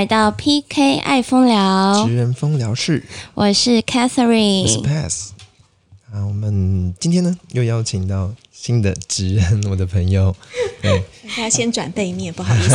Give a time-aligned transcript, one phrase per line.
[0.00, 4.82] 来到 PK 爱风聊职，人风聊室，我是我是 Catherine。
[4.82, 5.32] Pass。
[6.10, 10.34] 啊，我们今天呢又邀请到新的职人，我的朋友，
[10.80, 11.04] 对，
[11.36, 12.74] 大家先转背面，不好意思，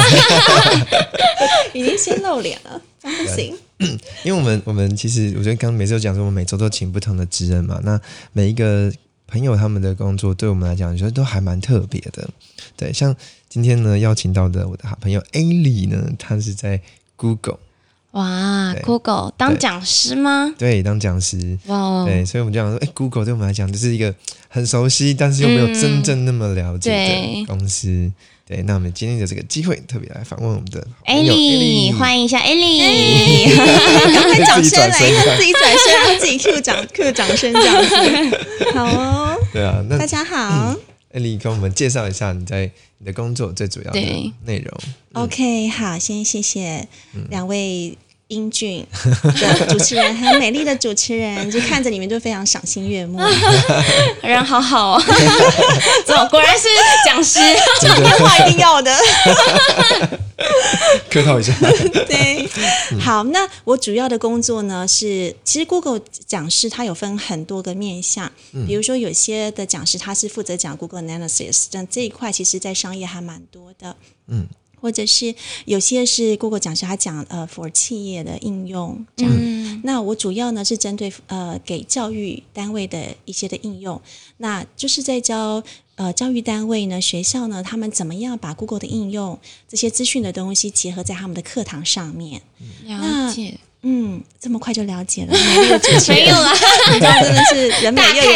[1.73, 3.57] 已经先露脸了，不行。
[4.23, 7.99] 因为我们我们其实我觉得刚刚每次都讲说，我们每周都请不同的职人嘛，那
[8.33, 8.93] 每一个
[9.25, 12.29] 朋友他们的工作对我们来讲，我觉得都还蛮特别的。
[12.77, 13.15] 对，像
[13.49, 16.79] 今天呢邀请到的我的好朋友 Ali 呢，他是在
[17.15, 17.59] Google
[18.11, 19.57] 哇，Google 当对。
[19.57, 20.53] 讲师吗？
[20.57, 24.13] 对当讲师，哇哦，对，所以我们就想说，哎，Google 对我们来讲就是一个
[24.47, 28.11] 很熟悉，但是又没有真正那么了解的公司。
[28.47, 33.49] 对，那我们今天的这个机会，特别来访问我们的艾友莉，Ellie 欢迎一下艾莉。
[34.13, 37.95] 赶快掌声来，自己转身因为自己转身，让自己 Q 掌 Q 掌声这样子。
[38.75, 40.75] 好哦，对啊，那大家好。
[41.15, 44.77] 艾莉跟我们介绍一下你在你的工作最主要的内容。
[45.13, 47.97] OK，好，先谢谢嗯两位
[48.29, 48.85] 英俊
[49.21, 53.19] 的主持人，还有美丽的主持人，就看着你们就非常赏心悦目。
[54.23, 55.03] 人好好哦，
[56.05, 56.67] 怎么果然是
[57.05, 57.39] 讲师？
[57.81, 58.91] 讲电 话一定要的。
[61.09, 61.53] 客套一下，
[62.07, 62.49] 对，
[62.99, 68.31] 好，那我主要的工作呢是，其实 Google 讲师它有分很多个面向，
[68.67, 73.95] 比如说有些的讲师他是负责讲 Google Analysis，但这一块其实在商业还蛮多的，
[74.27, 74.47] 嗯。
[74.85, 75.33] 或者是
[75.65, 79.33] 有些是 Google 讲师，他讲呃 for 企业的应用这样。
[79.35, 83.99] 嗯，那我主要呢是针对呃给教育单位的一些的应用，
[84.37, 85.63] 那就是在教
[85.95, 92.43] 呃教育单位呢学校呢他们怎么样把 Google 的应用这些资讯的东西结合在他们的课堂上面。
[92.83, 96.51] 了解，嗯，这么快就了解了，美丽的主持人，没有啦，
[96.91, 98.31] 你知道真的是人美又有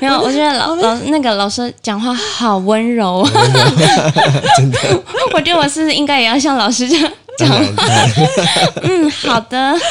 [0.00, 0.20] 没有。
[0.20, 3.26] 我觉得老老那个老师讲话好温柔，
[4.56, 5.02] 真的，
[5.34, 7.48] 我觉得我是应该也要像老师这样当讲？
[7.48, 7.84] 话
[8.82, 9.74] 嗯，好的。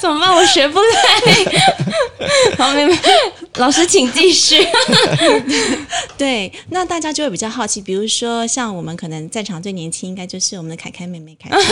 [0.00, 0.34] 怎么办？
[0.34, 0.86] 我学不来。
[2.58, 2.98] 好，妹妹，
[3.54, 4.56] 老师请继续。
[6.18, 11.64] 对，那大家就会比较好奇，比如说像我们可能在场最年轻，应该就是我们的凯凯妹妹，凯凯妹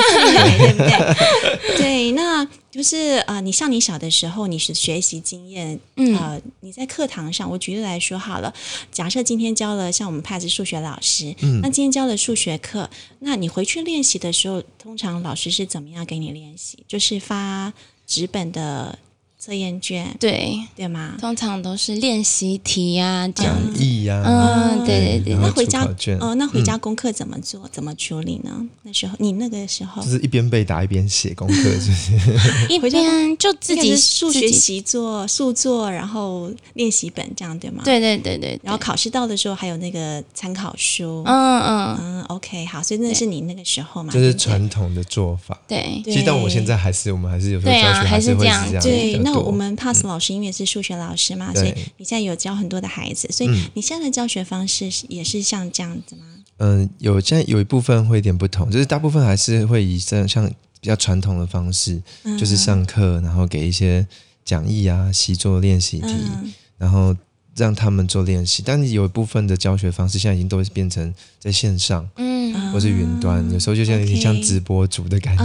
[0.58, 1.76] 妹，对不对？
[1.76, 8.52] 对，那就是呃，你像你小的时候，你是学习经验，嗯呃，你在课堂上，我举例来说好了，
[8.92, 12.88] 假设今天教了像我们派是数学老师，嗯那今天教了数学课，
[13.20, 16.84] 那你回去练习的时候，通常老师是怎么样给你练习？
[16.86, 17.72] 就是发
[18.06, 18.98] 纸本的
[19.42, 21.14] 测验卷，对，对吗？
[21.18, 23.56] 通常都是练习题呀、讲。
[23.74, 27.66] 义呀，嗯，对对对那回家出考卷，呃，那回家功课怎么做？
[27.72, 28.50] 怎么处理呢？
[28.82, 32.68] 那时候你那个时候就是一边背答一边写功课，是不是？
[32.68, 37.82] 一回家边就自己数学习作、数作，然后练习本这样对吗？。
[37.82, 41.22] 对对对对，对然后考试到的时候还有那个参考书。
[41.24, 44.12] 嗯嗯，嗯，OK，好，所以那是你那个时候嘛？
[44.12, 45.58] 就是传统的做法。
[45.66, 51.62] 对对其实到我现在还是，我们还是有时候对啊教学还是是会这样是这样对，那我们 Pass 老师因为是数学老师嘛，对。
[51.62, 56.22] 所以你现在有教很多的孩子，所以你现在的教学方式是也是像这样子吗？
[56.58, 60.46] 嗯，有现在有一部分会有点不同，就是大部分还是会以这样像
[60.80, 62.36] 比较传统的方式，嗯。
[62.36, 64.06] 就是上课，然后给一些
[64.44, 66.52] 讲义啊、习作练习题，嗯。
[66.76, 67.16] 然后
[67.56, 68.62] 让他们做练习。
[68.64, 75.44] 但是有一部分的教学方式现在已经都变成在线上嗯，或是云端，有时候就像有点像直播主的感觉。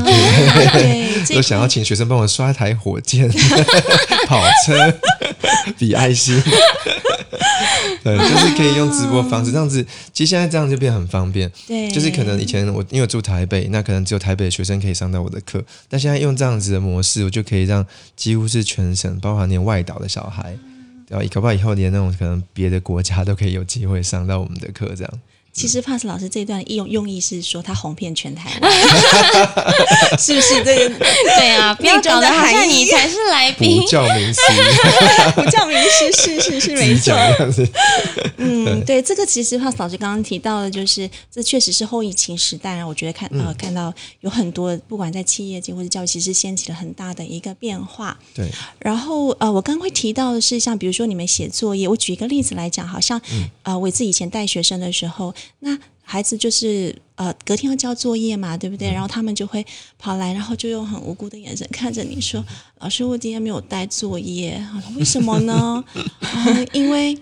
[1.36, 3.30] 都想要请学生帮我刷台火箭、
[4.28, 4.94] 跑车、
[5.78, 6.40] 比爱心，
[8.04, 9.84] 对，就是可以用直播方式这样子。
[10.14, 20.56] 其实现在这样就变很方便，对，就是可能以前我因为住台北，那可能只有台北的学生可以上到我的课，但现在用这样子的模式，我就可以让几乎是全省，包含连外岛的小孩，
[21.08, 21.22] 对啊？
[21.32, 25.22] 搞不好以后连那种可能别的国家都可以有机会上到我们的课，这样。
[25.56, 28.72] 其实 Pass 老师这段用用意是说他红遍全台湾，
[30.20, 30.62] 是不是？
[30.66, 31.00] 这个？
[31.00, 33.80] 对啊，不要搞得好像你才是来宾。
[33.82, 34.42] 不叫名师，
[35.34, 37.14] 不叫名师，是是是没错。
[38.36, 48.18] 嗯，对，这个其实 Pass 老师刚刚提到的，就是这确实是后疫情时代，然后我觉得看呃看到有很多不管在企业界或者教育，其实掀起了很大的一个变化。
[48.34, 53.22] 对，然后呃，我刚刚会提到的是，像比如说你们写作业，我举一个例子来讲，好像、
[53.64, 55.78] 呃，我自己以前带学生的时候，那
[56.08, 58.92] 孩子就是呃隔天要交作业嘛，对不对？
[58.92, 59.66] 然后他们就会
[59.98, 62.46] 跑来，然后就用很无辜的眼神看着你说
[62.80, 64.64] ：“老师，我今天没有带作业。”
[64.98, 65.84] 为什么呢？
[65.96, 67.18] 嗯， 因为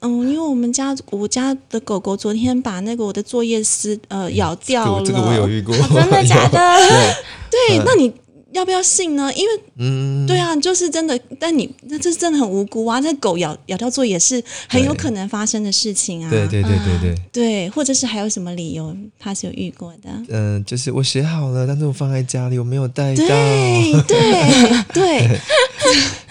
[0.00, 5.02] 嗯，因为我们家我家的狗狗昨天把那个我的作业撕呃咬掉了。
[5.06, 6.58] 这个我有遇过，真的假的？
[7.50, 8.12] 对，那你
[8.56, 9.30] 要不要信呢？
[9.34, 12.98] 因为嗯，对啊，就是真的，但你那这真的很无辜啊！
[13.00, 16.30] 这狗咬咬掉作业是很有可能发生的事情啊。
[16.30, 20.08] 对对对对对，对或者是还有什么理由他是有遇过的？
[20.30, 23.24] 嗯、就是我写好了，但是我放在家里，我没有带到。
[23.26, 25.40] 对对对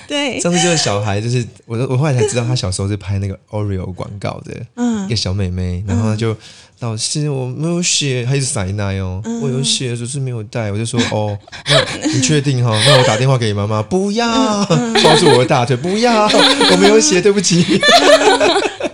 [0.07, 6.36] 对，上次 就是小孩，就是我我后来才知道，他小时候是拍那个 Oreo 广告的，嗯一个小妹妹，然后她就、
[6.80, 9.42] 老师我没有写，他一直塞奶哦，嗯。
[9.42, 11.38] 我有写，只是没有带，我就说 哦，
[11.68, 14.27] 那你确定哈、那我打电话给妈妈，不要，
[14.69, 16.25] 嗯抱住我的大腿，不要，
[16.72, 17.81] 我没有写，对不起。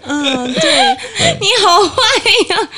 [0.03, 0.97] 嗯，对。
[1.39, 2.01] 你好坏
[2.49, 2.69] 呀！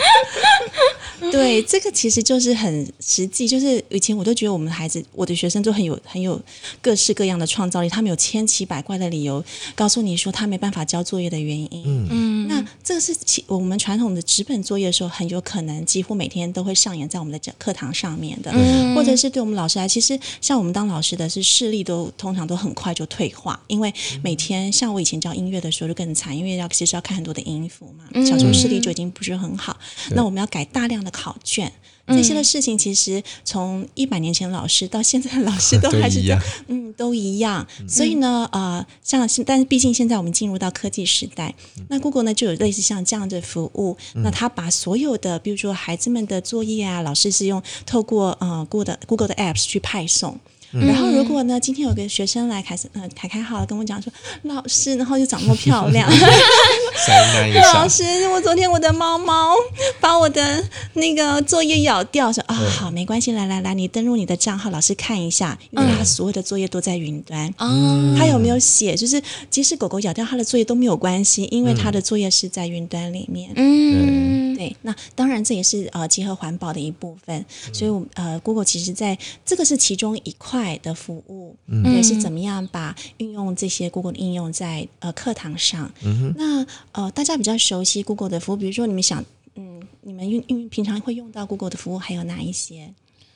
[1.31, 6.41] 对，这个其实就是很实际，就是以前我都觉得我们的孩子，我的学生都很有很有
[6.81, 9.43] 各式各样的创造力，他们有千奇百怪的理由
[9.75, 11.83] 告诉你说他没办法交作业的原因。
[11.85, 12.07] 嗯。
[12.11, 18.95] 嗯，那这个是其我们传统的纸本作业的时候，很有可能几乎每天都会上演在我们的讲课堂上面的，嗯。
[18.95, 23.93] 或者是对我们老师来，其实像我们当老师的是视力都通常都很快就退化，因为
[24.23, 28.25] 每天像我以前教音乐的时候就更惨，因为要其实要看很多的音符嘛，嗯。
[28.25, 29.77] 小时候视力就已经不是很好，
[30.11, 31.71] 那我们要改大量的考卷。
[32.05, 37.65] 这些的事情，其实从一百年前老师到现在的老师都 都还是这样嗯，都一样。
[37.87, 41.55] 所以呢，呃，像是，但是毕竟现在我们进入到科技时代，
[41.87, 43.95] 那 Google 呢就有类似像这样的服务。
[44.15, 50.37] 那它把所有的，比如说孩子们的作业啊，老师是用透过呃 Google 的 Google 的 Apps 去派送。
[50.73, 54.11] 然后，如果呢，今天有个学生来凯斯，呃，凯凯好了，跟我讲说，
[54.41, 56.09] 老师，然后就长那么漂亮
[57.75, 59.53] 老师，我昨天我的猫猫
[59.99, 67.47] 把我的那个作业咬掉，说啊，好，没关系，来来来，你登录你的账号，老师看一下，因为他所有的作业都在云端。
[67.57, 68.95] 哦，他有没有写？
[68.95, 73.51] 就是即使狗狗咬掉他的作业都没有关系，因为他的作业是在云端里面。
[73.55, 77.43] 嗯，对，那当然这也是呃结合环保的一部分，
[77.73, 81.55] 所以我呃 Google 其实在这个是其中一块的服务，
[81.95, 85.91] 也是怎么样把运用这些 Google 的应用在呃课堂上。
[86.35, 89.23] 那呃大家比较熟悉 Google 的服务，比如说你们想
[89.55, 92.93] 嗯你们用用平常会用到 Google 的服务还有哪一些？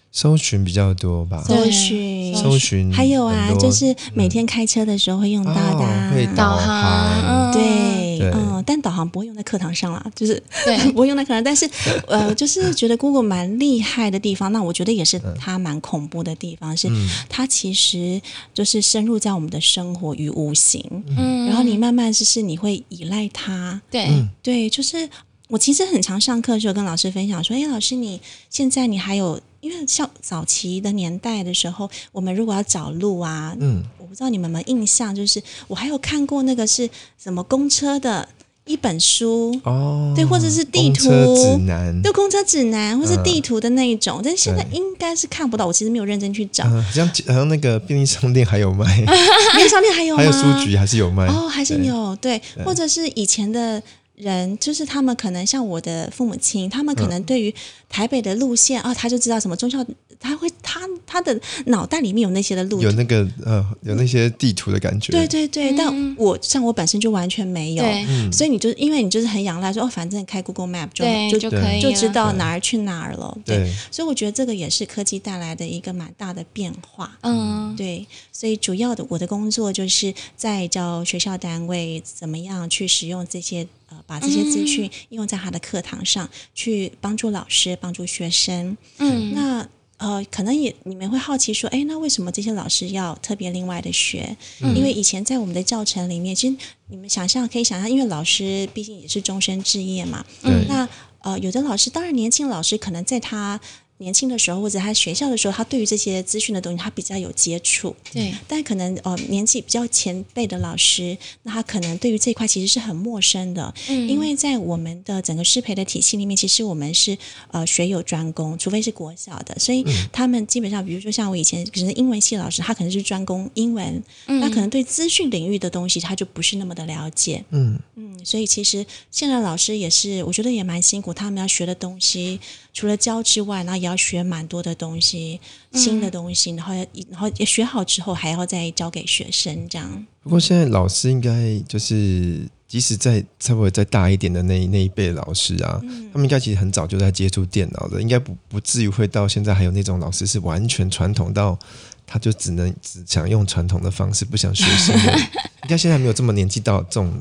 [0.10, 7.52] 搜寻比较多吧，搜寻，搜寻还有啊，就是每天开车的时候会用到的啊、哦会导航。
[7.54, 8.32] 对，对。
[8.32, 10.78] 嗯，但导航不会用在课堂上啦， 就是对。
[10.94, 11.70] 不会用在课堂，但是
[12.08, 16.90] 呃，就是觉得 Google 蛮厉害的地方，那我觉得也是它蛮恐怖的地方，是
[17.30, 18.20] 它其实
[18.54, 20.82] 就是深入在我们的生活与无形，
[21.16, 21.46] 嗯。
[21.48, 24.08] 然后你慢慢就是你会依赖它，对，
[24.42, 25.08] 对，就是
[25.48, 36.90] 我其实很常上课的时候跟老师分享说，哎，老师你现在你还有，因为像早期的年代的时候，我们如果要找路啊，嗯，我不知道你们有没有印象，就是我还有看过那个是
[37.22, 38.28] 什么公车的
[38.66, 39.58] 一本书。
[39.64, 45.66] 哦，对或者是地图指南，就公车指南或是嗯地图的那一种，但是现在对应该是看不到。
[45.66, 48.86] 我其实没有认真去找，嗯，好像好像那个便利商店还有卖，
[49.56, 50.22] 便利商店还有吗？
[50.22, 53.82] 还有书局还是有卖，哦，还是对有对，或者是以前的
[54.18, 57.54] 人，就是他们可能像我的父母亲，他们可能对于
[57.88, 59.86] 台北的路线啊、他就知道什么中校，
[60.20, 65.76] 他会他他的脑袋里面有那些的路有那个呃有那些地图的感觉，对对对，嗯。
[65.78, 67.84] 但我像我本身就完全没有，
[68.32, 71.06] 所以你就因为你就是很仰赖说哦，反正开 Google Map 就
[71.38, 73.74] 就就可以就知道哪儿去哪儿了，对，对。
[73.92, 77.16] 所以我觉得这个也是科技带来的一个蛮大的变化。
[77.22, 88.78] 嗯，对，所以主要的我的工作就是在教学校单位怎么样去使用这些呃，把这些资嗯讯应用在他的课堂上，去帮助老师、帮助学生。
[88.98, 94.38] 嗯，那呃，可能也你们会好奇说，哎，那为什么这些老师要特别另外的学？
[94.62, 96.56] 嗯因为以前在我们的教程里面，其实
[96.88, 100.24] 你们想象可以想象，因为老师毕竟也是终身置业嘛。
[100.44, 100.88] 嗯那
[101.22, 103.60] 呃，有的老师，当然年轻老师可能在他
[104.00, 107.96] 年轻的时候，或者他学校的时候，他对于这些资讯的东西，他比较有接触。
[108.14, 114.08] 对，但可能呃年纪比较前辈的老师，那他可能对于这一块其实是很陌生的，嗯。
[114.08, 117.18] 因为在我们的整个师培的体系里面，其实我们是
[117.52, 127.80] 呃学有专攻，除非是国小的，所以他们基本上，比如说像我以前可能英文系老师，他可能是专攻英文，那可能对资讯领域的东西他就不是那么的了解，嗯。
[127.96, 132.40] 嗯，所以其实现在老师也是，我觉得也蛮辛苦，他们要学的东西
[132.78, 135.42] 除了教之外，然后也要学蛮多的东西，
[135.74, 140.06] 新的东西，然后要然后也学好之后还要再教给学生，这样。
[140.22, 151.58] 不过现在老师应该就是，即使在差不多再大一点的那那一辈老师啊，嗯他们应该其实很早就在接触电脑的，应该不不至于会到现在还有那种老师是完全传统到，
[152.06, 155.18] 他就只能只想用传统的方式，不想学新的。
[155.66, 157.12] 应该现在没有这么年纪到这种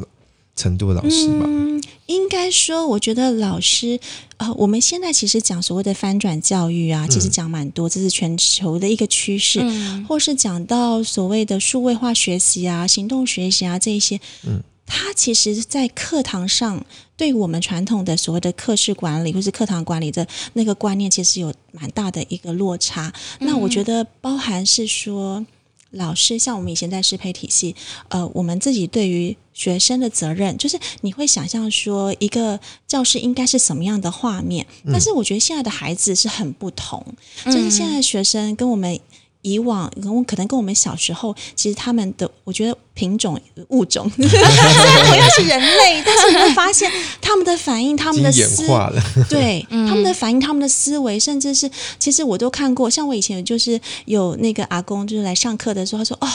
[0.57, 1.45] 程度的老师吧？
[1.47, 4.01] 嗯，应该说，我觉得老师，
[4.39, 16.83] 呃，我们现在其实讲所谓的翻转教育啊，其实讲蛮多，这是全球的一个趋势，嗯或是讲到所谓的数位化学习啊、行动学习啊这一些，嗯，它其实，在课堂上，
[17.19, 23.13] 对我们传统的所谓的课室管理或是课堂管理的那个观念，其实有蛮大的一个落差。
[23.41, 25.45] 那我觉得包含是说。
[25.90, 27.75] 老师像我们以前在适配体系，
[28.09, 37.05] 呃，我们自己对于学生的责任，就是你会想象说一个教室应该是什么样的画面，但是我觉得现在的孩子是很不同，
[37.45, 38.99] 就是现在的学生跟我们。
[39.43, 43.38] 以往跟可能跟我们小时候，其实他们的我觉得品种
[43.69, 52.88] 物种 同样是人类，但是你会发现他们的反应、他们的思 演化了，对、他们的反应、他们的思维，甚至是其实我都看过。
[52.88, 56.29] 像我以前就是有那个阿公，就是来上课的时候，他说：“哦，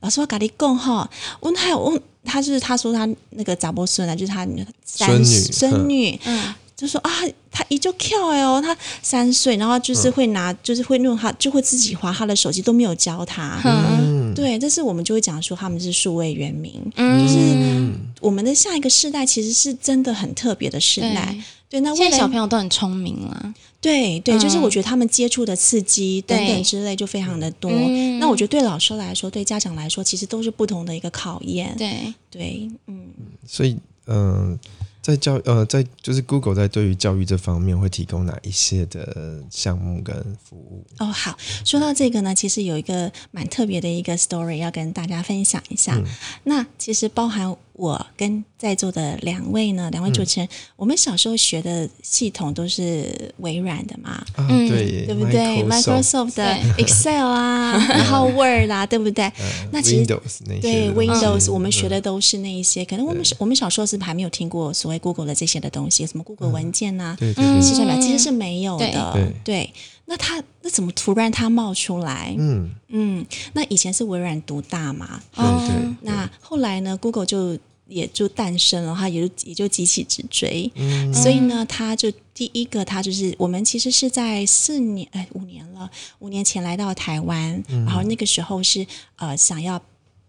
[0.00, 4.46] 老师我咖喱贡哈，我还有我，他就是他说他那个杂波孙啊，就是他
[4.84, 7.10] 三孙女孙女，嗯就说啊，
[7.52, 13.60] 他依旧跳哎哦，他三岁，然后就是会拿，就是会弄他，就会自己划他的手机，都没有教他。
[13.64, 21.36] 嗯对，这是我们就会讲说他们是数位原民，嗯，我们的下一个世代其实是真的很特别的世代。
[21.68, 27.70] 对，那现在小朋友都很聪明了，对对，就是嗯我觉得他们接触的刺激等等之类就非常的多。
[27.70, 28.18] 嗯。
[28.20, 31.74] 那我觉得对老师来说，对家长来说，其实都是不同的一个考验。
[31.76, 33.06] 对，对，嗯，
[33.46, 33.76] 所以
[34.06, 34.56] 嗯、
[35.04, 40.82] 在教呃在就是 Google 在对于教育这方面会提供哪一些的项目跟服务？
[40.98, 46.02] 哦，好，说到这个呢，其实有一个蛮特别的一个 story 要跟大家分享一下。
[46.44, 54.68] 那其实包含我跟在座的两位呢，两位主持人，我们小时候学的系统都是微软的嘛，啊，嗯。
[54.68, 59.30] 对，对不对？Microsoft 的 Excel 啊，然后 Word 啊，对不对？
[59.72, 61.72] 那其实 Windows 那些对 Windows，我们嗯。
[61.72, 69.12] 学的都是那一些，可能我们我们小时候是还没有听过所谓 Google 的这些的东西，什么 Google 文件呐、对对对，计算表其实是没有的。
[69.12, 69.32] 对。
[69.42, 69.72] 对，
[70.06, 72.34] 那他那怎么突然他冒出来？
[72.38, 81.12] 嗯，嗯，那以前是微软独大嘛，对对，那后来呢，Google 就也就诞生了，它也就也就急起直追，嗯。
[81.12, 89.80] 所以呢，它就第一个，它就是我们其实是在四年哎五年了，五年前来到台湾，然后那个时候是呃想要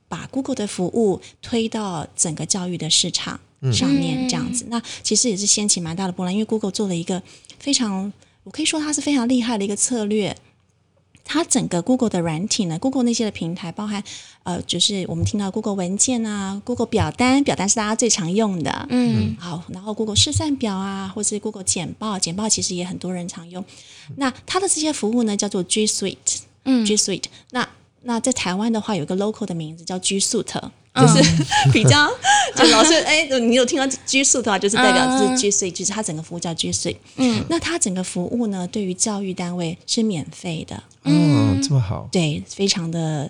[0.07, 3.39] 把 Google 的服务推到整个教育的市场
[3.73, 7.21] 上面，这样子，那其实也是掀起蛮大的波澜，因为 Google 做了一个
[7.57, 8.11] 非常，
[8.45, 10.35] 我可以说它是非常厉害的一个策略。
[11.27, 14.03] 它整个 Google 的软体呢，Google 那些的平台，包含
[14.43, 23.65] 呃，就是我们听到 Google 文件啊，Google 表单，表单是大家最常用的，嗯好，然后 Google 试算表啊，或是 Google 简报，简报其实也很多人常用。
[24.17, 27.23] 那它的这些服务呢，叫做 G Suite，嗯 G Suite。
[27.49, 27.67] 那
[28.03, 32.07] 那在台湾的话，有一个 local 的名字叫 G Suite，嗯就是 比较，
[32.55, 36.97] 就老师哎，你有听到 G Suite 的话，就是代表嗯是 G Suite，就是它整个服务叫 G Suite。
[37.17, 43.29] 嗯，那它整个服务呢，对于教育单位是免费的，嗯，这么好，对，非常的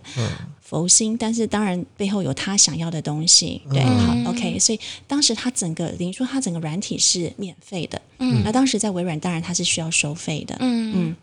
[0.62, 3.62] 佛心，但是当然背后有他想要的东西。
[3.72, 11.16] 对，嗯好，OK，所以当时他整个，等于说他整个软体是免费的，嗯，那当时在微软，当然它是需要收费的，嗯嗯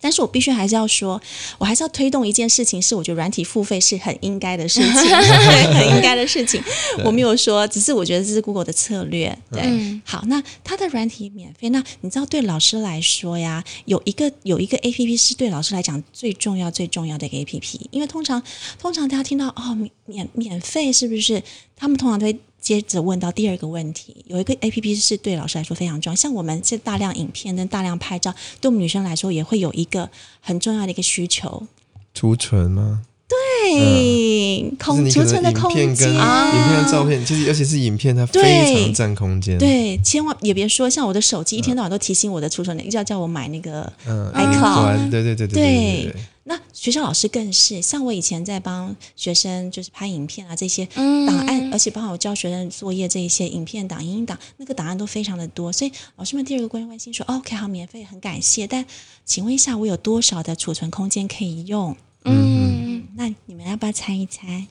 [0.00, 1.20] 但是我必须还是要说，
[1.58, 6.62] 我还是要推动一件事情，是我觉得软体付费是很应该的事情， 对，很应该的事情。
[7.04, 9.36] 我没有说，只是我觉得这是 Google 的策略。
[9.52, 18.42] 对，嗯好，那它的软体免费，那你知道对老师来说呀，有一个有一个 A P P 是对老师来讲最重要最重要的一个 A P P，因为通常
[18.78, 21.42] 通常大家听到哦免免免费是不是？
[21.76, 30.08] 他们通常都会接着问到第二个问题，有一个 A P P 是对老师来说非常重要，像我们这大量影片跟大量拍照，对我们女生来说也会有一个
[30.40, 31.66] 很重要的一个需求。
[32.14, 33.02] 储存吗？
[33.28, 46.14] 对，就是空储存的空影片跟间，影片的照片，其实尤其是影片，它非常占空间。，对，千万也别说，像我的手机一天到晚都提醒我的储存，要叫我买那个嗯 iCloud 对对对对对对对，
[46.50, 58.84] 那学校老师更是，像我以前在帮学生就是拍影片啊这些嗯档案，而且包括我教学生作业这一些影片档、影音档，那个档案都非常的多，所以老师们第二个关关心说、哦、，OK 好，免费，很感谢，但
[59.24, 61.96] 请问一下，我有多少的储存空间可以用？
[62.24, 64.66] 嗯，那你们要不要猜一猜？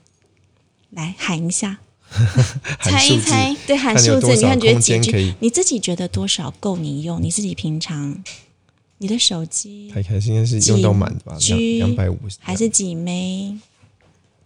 [0.89, 1.79] 来喊一下，
[2.83, 5.27] 猜一猜，对，喊数字，你看觉得几空间可 G？
[5.29, 7.24] 以你自己觉得多少够你用？
[7.24, 8.21] 你自己平常
[9.00, 11.36] 你的手机太开心，应该是用到满的吧？
[11.48, 13.58] 两两百五十，还是几枚？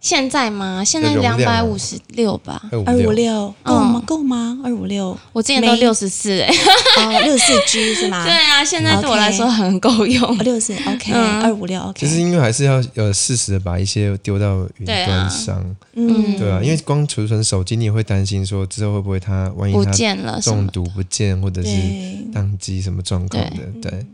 [0.00, 0.84] 现在吗？
[0.84, 4.02] 现在两百五十六吧，二五二五六，六够吗？
[4.06, 4.60] 够吗？
[4.62, 6.52] 二五六我之前都六十四哎。
[6.98, 8.22] 哦，六四 G 是吗？
[8.22, 10.36] 对啊，现在对我来说很够用哦，。
[10.42, 11.98] 六四 OK，嗯二五六 OK。
[11.98, 20.38] 其实因为还是要呃适时的把一些丢到云端上，嗯，对啊，因为光储存手机，你也会担心说之后会不会它万一不它见了？
[20.42, 24.04] 中毒不见，或者是对，宕机什么状况的，对。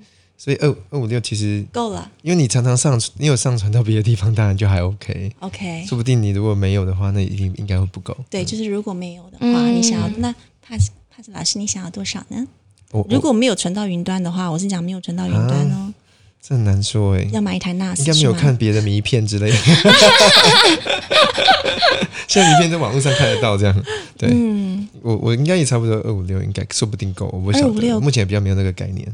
[0.43, 5.31] 所以二二五六其实，够了因为你常常上传，你有上传到别的地方，当然就还 OK。
[5.41, 5.85] OK。
[5.87, 8.17] 说不定你如果没有的话，那一定应该会不够。
[8.31, 10.35] 对，就是如果没有的话，嗯你想要那
[10.67, 12.47] Pass Pass 老师，你想要多少呢？
[12.91, 15.93] 我如果没有存到云端的话，我是讲没有存到云端哦，
[16.43, 19.57] 这很难说哎，要买一台 NAS 应该没有看别的迷片之类的。
[22.27, 23.85] 现在迷片在网络上看得到，这样。
[24.17, 24.31] 对。
[24.33, 27.75] 嗯，我我应该也差不多二五六，应该说不定够，我不晓得。
[27.75, 29.07] 256目前比较没有那个概念。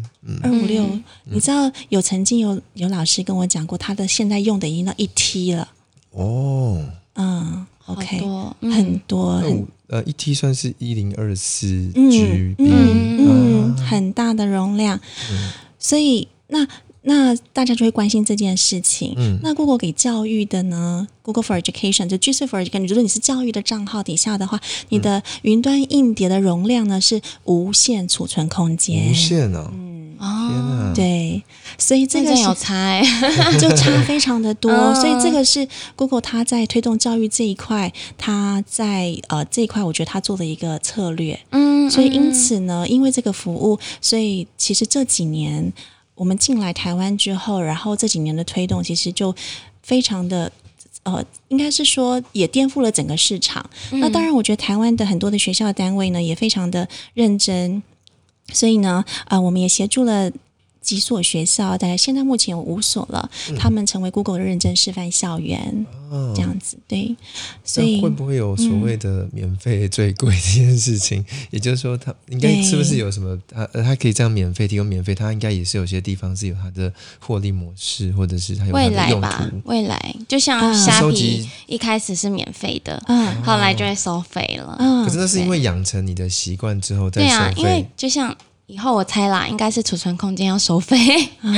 [0.42, 1.02] 二五六，嗯。
[1.24, 5.66] 你知道有曾经有有老师跟我讲过，他的现在用的已经到一 T 了，
[6.10, 8.72] 哦，嗯，OK，多，嗯。
[8.72, 13.86] 很多，很呃一 T 算是一零二四嗯 GB，嗯嗯，啊。
[13.88, 15.00] 很大的容量，
[15.78, 16.66] 所以那
[17.08, 19.14] 那大家就会关心这件事情。
[19.16, 29.14] 嗯那 Google 给教育的呢？Google for Education 就 G Suite for Education，如果你是教育的账号底下的话，你的云端硬碟的容量呢是无限储存空间无。
[29.14, 31.42] 限哦，嗯，哦，对，
[31.78, 33.02] 所以这个有差哎。
[33.60, 41.38] 就差非常的多， 嗯所以这个是 Google 它在推动教育这一块，它在呃这一块，我觉得它做的一个策略。
[41.52, 45.72] 嗯，所以因嗯此呢，因为这个服务，所以其实这几年
[46.16, 49.32] 我们进来台湾之后，然后这几年的推动，其实就
[49.82, 50.50] 非常的。
[51.04, 53.64] 呃，应该是说也颠覆了整个市场。
[53.92, 57.80] 那当然，我觉得台湾的很多的学校单位呢，也非常的认真，
[58.52, 60.32] 所以呢，呃，我们也协助了。
[60.86, 63.28] 几所学校，大概现在目前有五所了，
[63.58, 67.16] 他们成为 Google 的认证示范校园，哦这样子对，
[67.64, 71.24] 所以会不会有所谓的免费 最贵这件事情？
[71.50, 73.36] 也就是说，它应该是不是有什么？
[73.48, 84.76] 它呃，它可以这样免费提供免费，它应该也是有些地方是有它的获利模式，或者是它有它未来吧途。，未来就像嗯虾皮一开始是免费的，嗯后来就会收费了。
[84.78, 87.88] 嗯可是那是因为养成你的习惯之后再对啊，收因为费。
[87.96, 88.36] 就像
[88.68, 90.96] 以后我猜啦，应该是储存空间要收费，
[91.40, 91.54] 啊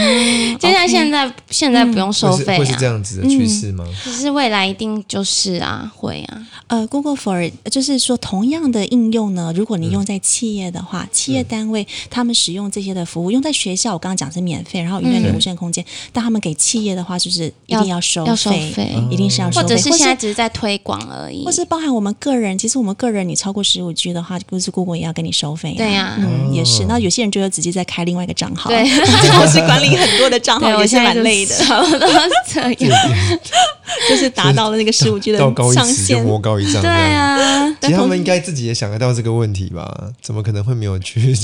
[0.58, 2.90] 就像现在现在不用收费会是会是这啊。
[2.92, 3.82] 样子的趋势吗？
[4.04, 21.44] 可是未来一定就是啊，会啊，呃，Google for 就是说，同样的应用呢，如果你用在企业的话，企业单位他们使用这些的服务，用在学校，我刚刚讲是免费，然后云端有无限空间，但他们给企业的话，就是一定要收要收费，一定是要收费，或者是现在只是在推广而已。
[21.46, 21.52] 或。
[21.52, 26.84] 是包含我们个人，其实我们个人你超过十五 G 的话，不是 Google 也要跟你收费、啊，对呀嗯，哦也是。
[26.84, 28.82] 那有些人就会直接再开另外一个账号，对，
[29.30, 32.08] 同时管理很多的账号，我也是现在蛮累的，差不多
[32.46, 33.10] 这样。
[34.08, 36.22] 就是达到了那个十五 G 的道高一上限。
[36.22, 36.82] 魔高一丈。
[36.82, 40.10] 对，啊，其实他们应该自己也想得到这个问题吧？
[40.22, 41.34] 怎么可能会没有去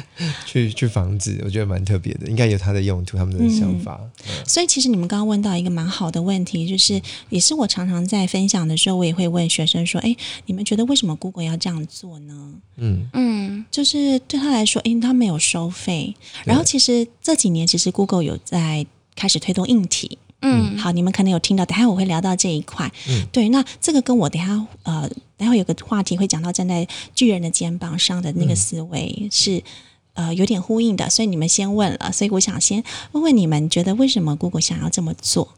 [0.46, 1.40] 去去防止？
[1.44, 4.00] 我觉得蛮特别的，应该有它的用途，他们的想法。
[4.46, 16.14] 所以其实你们刚刚问到一个蛮好的问题，就是也是我常常在分享的时候，我也会问学生说：“哎，你们觉得为什么 Google 要这样做呢？”嗯，嗯就是对他来说，因为，他没有收费。
[16.44, 20.18] 然后其实这几年，其实 Google 有在开始推动硬体。
[20.42, 22.92] 嗯，好，你们可能有听到，等下我会聊到这一块。
[23.08, 29.62] 嗯对，那这个跟我等下呃，等一下有个话题会讲到站在巨人的肩膀上的那个思维是。
[30.14, 35.48] 呃，有点呼应的，所以你们先问了，所以我想先问问你们，觉得为什么 Google 想要这么做？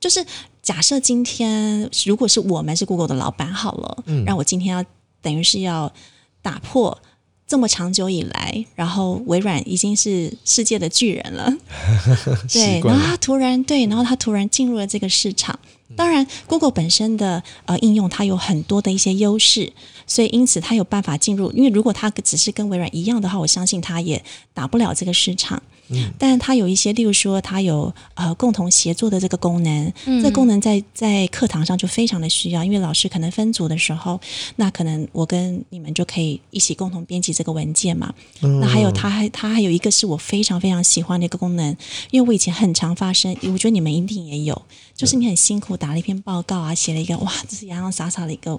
[0.00, 0.24] 就是
[0.62, 4.82] 假设今天如果是我们是 Google 的老板好了，嗯让我今天要
[5.20, 5.92] 等于是要
[6.40, 6.98] 打破
[7.54, 11.48] 这么长久以来，然后微软已经是世界的巨人了，
[12.52, 15.56] 对然后他突然对，然后他突然进入了这个市场。
[15.94, 19.72] 当然，Google 本身的呃应用它有很多的一些优势，
[20.04, 21.52] 所以因此它有办法进入。
[21.52, 24.20] 因为如果它只是跟微软一样的话，我相信它也
[24.52, 25.62] 打不了这个市场。
[25.88, 29.92] 嗯，但它有一些，例如说它有呃共同协作的这个功能，
[30.22, 34.18] 这功能在在课堂上就非常的需要，因为老师可能分组的时候，
[34.56, 38.14] 那可能我跟你们就可以一起共同编辑这个文件嘛。
[38.40, 41.76] 那还有它还它还有一个是我非常非常喜欢的一个功能，
[42.10, 44.62] 因为我以前很常发生，我觉得你们一定也有，
[44.96, 48.58] 就是你很辛苦打了一篇报告啊，写了一个哇，这是洋洋洒洒的一个、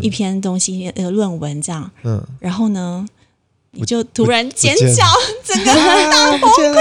[0.00, 3.04] 一篇东西呃论文这样，嗯，然后呢。
[3.74, 5.04] 你就突然尖见叫，
[5.44, 6.78] 整个啊，不见了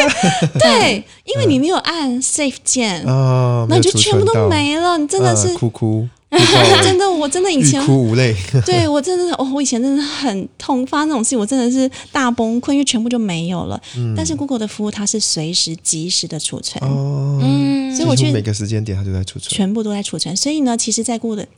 [0.60, 4.98] 对，因为你没有按 save 键，啊，那你就全部都没了。
[4.98, 6.06] 你真的啊是，哭哭，
[6.84, 8.36] 真的，我真的以前哭无泪。
[8.66, 13.82] 对我真的是，哦，我以前真的很痛，发生那种事情我真的是大崩溃，因为全部就没有了。
[14.16, 19.50] 但是 Google 的服务它是随时及时的储存，哦，嗯，嗯，所以我觉得每个时间点它就在储存。
[19.50, 20.36] 全部都在储存。
[20.36, 21.50] 所以呢，其实，在 Google 的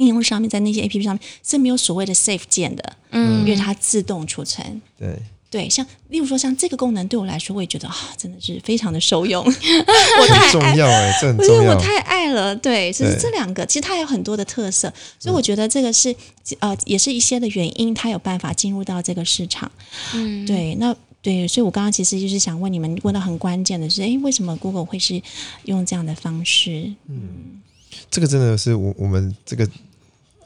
[0.00, 4.80] 应用上面，在那些 APP 上面是没有所谓的 Save 键的，嗯因为它自动储存。
[4.98, 5.16] 对，
[5.50, 9.44] 对，像例如说像这个功能对我来说，我也觉得啊，真的是非常的受用。
[9.44, 11.74] 我太重要哎，这很不是重要。
[11.74, 16.14] 我太爱了，对，只是这两个，其实它有很多的特色，所以我觉得这个是
[16.60, 19.70] 呃，也是一些的原因，它有办法进入到这个市场。
[20.14, 25.20] 嗯，对，那对，所以我刚刚其实就是想问你们，问到很关键的是，诶，为什么 Google 会是
[25.64, 26.94] 用这样的方式？
[27.08, 27.60] 嗯
[28.08, 29.68] 这个真的是我我们这个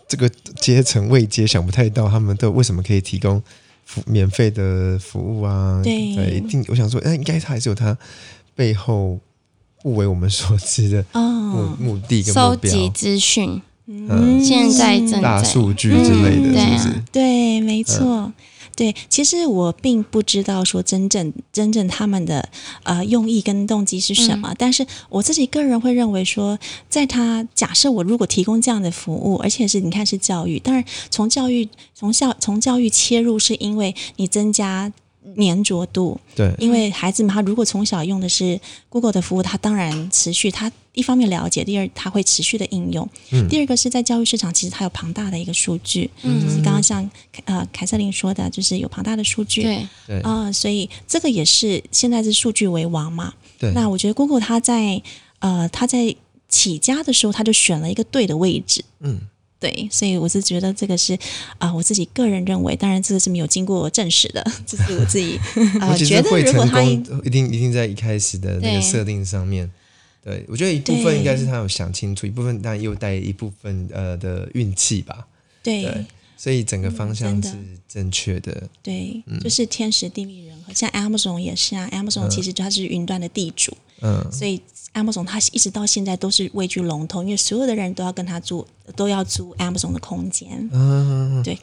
[0.06, 0.28] 这个
[0.60, 3.42] 阶层未阶想不太到，他们都为什么可以提供
[3.84, 5.80] 服免费的服务啊？
[5.82, 5.92] 对。
[6.36, 7.96] 一定我想说，哎，应该还是有他
[8.54, 9.18] 背后
[9.82, 15.20] 不为我们所知的目哦，目的跟收目标，集资讯，嗯，现在正在。
[15.20, 17.02] 大数据之类的，是不是？
[17.12, 18.32] 对，没错。
[18.76, 22.48] 对，其实我并不知道说真正真正他们的
[22.82, 26.58] 呃用意跟动机是什么，但是我自己个人会认为说，
[26.88, 34.92] 在他假设我如果提供这样的服务，而且是你看是教育，当然从教育从校从教育切入，是因为你增加
[35.36, 43.08] 粘着度，对，因为孩子们他如果从小用的是 Google 的服务，他当然持续他一方面了解，第二他会持续的应用。
[43.30, 43.48] 嗯。
[43.48, 46.40] 第二个是在教育市场，其实它有庞大的一个数据，嗯。
[46.42, 47.10] 就是刚刚像
[47.46, 49.62] 呃凯瑟琳说的，就是有庞大的数据。
[49.62, 53.32] 对，对，啊、所以这个也是现在是数据为王嘛。
[53.58, 55.02] 对，那我觉得 Google 它在
[55.40, 56.14] 呃它在
[56.48, 58.84] 起家的时候，它就选了一个对的位置。
[59.00, 59.20] 嗯，
[59.64, 61.18] 对，所以我是觉得这个是
[61.56, 65.38] 啊、我自己个人认为，当然这个是没有经过证实的，这是我自己
[65.80, 69.70] 啊、我觉得会成如果它功，一定一定在一开始的那个设定上面。
[70.22, 75.26] 对，我觉得一部分应该是他有想清楚，一部分当然又带一部分呃的运气吧。
[75.62, 76.04] 对对，
[76.36, 77.54] 所以整个方向是
[77.88, 78.68] 正确的。
[78.82, 80.74] 对，就是天时地利人和。
[80.74, 84.60] 像 Amazon 也是啊，Amazon 其实它是云端的地主，嗯，所以
[84.92, 90.68] Amazon 它一直到现在都是位居龙头，因为所有的人都要跟他租，都要租 Amazon 的空间。
[90.72, 91.58] 嗯，对。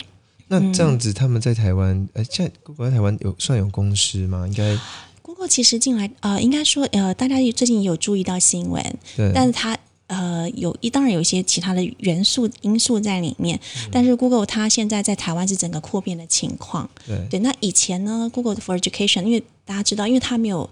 [0.48, 4.46] 那这样子，他们在台湾，呃，现在 Google 在台湾有算有公司吗？
[4.46, 4.78] 应该
[5.24, 8.84] Google 其实进来，呃，应该说，呃，大家最近有注意到新闻，
[9.15, 13.58] 对，但是它呃有一当然有一些其他的元素因素在里面，
[13.89, 16.89] 但是 Google 它现在在台湾是整个扩编的情况。
[17.08, 20.70] 对对，那以前呢，Google for Education，因为大家知道，因为它没有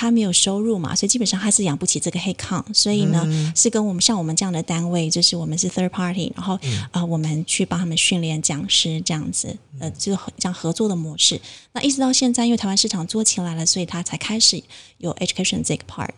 [0.00, 6.54] 它没有收入嘛，所以基本上他是养不起这个黑抗，所以呢、是跟我们像我们这样的单位，就是我们是 third party，然后
[6.92, 11.40] 啊、呃我们去帮他们训练讲师这样子，呃，就是这样合作的模式。
[11.72, 14.62] 那一直到现在，因为台湾市场做起来了，所以他才开始
[14.98, 16.10] 有 education 这个 part。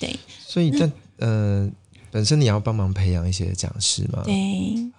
[0.00, 0.18] 对。
[0.44, 1.70] 所以但呃，
[2.10, 4.34] 本身你要帮忙培养一些讲师嘛，对。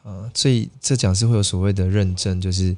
[0.03, 2.73] 啊，所以这讲师会有所谓的认证，就是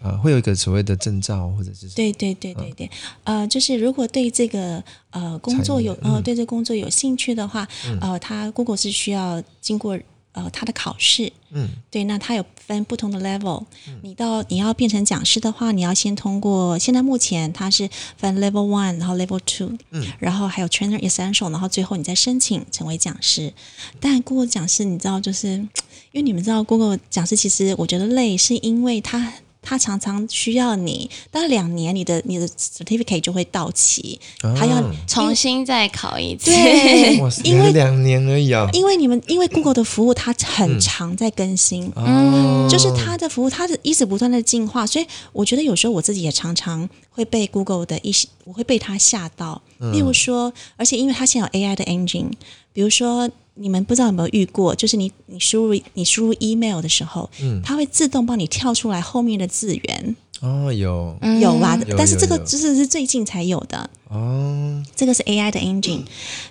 [0.00, 2.90] 啊，会有一个所谓的证照或者是对对对对对，
[3.24, 7.66] 呃，就是如果对这个呃工作有呃对这工作有兴趣的话，
[8.00, 9.98] 呃，他 Google 是需要经过
[10.32, 13.64] 呃他的考试，嗯，对，那他有分不同的 level，、
[14.02, 23.52] 你到你要变成讲师的话，你要先通过，现在目前他是分 level one，然后 level two，嗯，然后还有 trainer essential，然后最后你再申请成为讲师。
[23.98, 25.68] 但 Google 讲师，你知道，就是因
[26.14, 29.32] 为你们知道 Google 讲师，其实我觉得累，是因为它。
[29.68, 36.50] 它常常需要你，大概两年，你的你的 certificate 就会到期，他要啊重新再考一次。
[36.50, 49.60] 对， 因为两年而已啊，因为你们因为 Google 的服务它很常在更新，哦，就是它的服务，它的一直不断的进化，所以我觉得有时候我自己也常常会被 Google 的一些，我会被它吓到。
[49.92, 52.30] 例如说，而且因为它现在有 AI 的 engine，
[52.72, 57.28] 比如说你们不知道有没有遇过，就是你你输入你输入 email 的时候，
[57.64, 61.16] 它会自动帮你跳出来后面的字源，哦有。
[61.20, 61.40] 嗯。
[61.40, 61.78] 有吧？
[61.86, 62.44] 有但是这个有。
[62.44, 63.88] 只是是最近才有的。
[64.08, 66.00] 哦，这个是 AI 的 engine，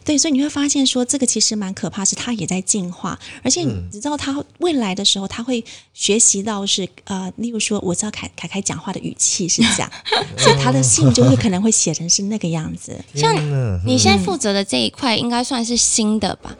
[0.05, 3.87] 对，所以你会发现说，这个其实蛮可怕，是它也在进化，而且嗯。
[3.91, 9.91] 你知道它未来的时候，它会学习到是呃，例如说，我知道凯凯凯讲话的语气是这样，
[10.37, 12.95] 所以他的信就会可能会写成是那个样子。
[13.15, 13.33] 像
[13.87, 16.55] 你现在负责的这一块，应该算是新的吧？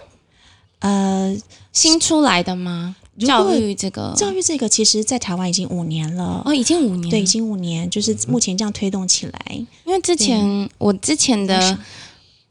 [0.80, 1.36] 呃，
[1.74, 2.96] 新出来的吗？
[3.20, 9.42] 教育这个教育这个其实在台湾已经五年了，哦，已经五年，对，已经五年，就是目前这样推动起来。
[9.86, 11.80] 因为之前我之前的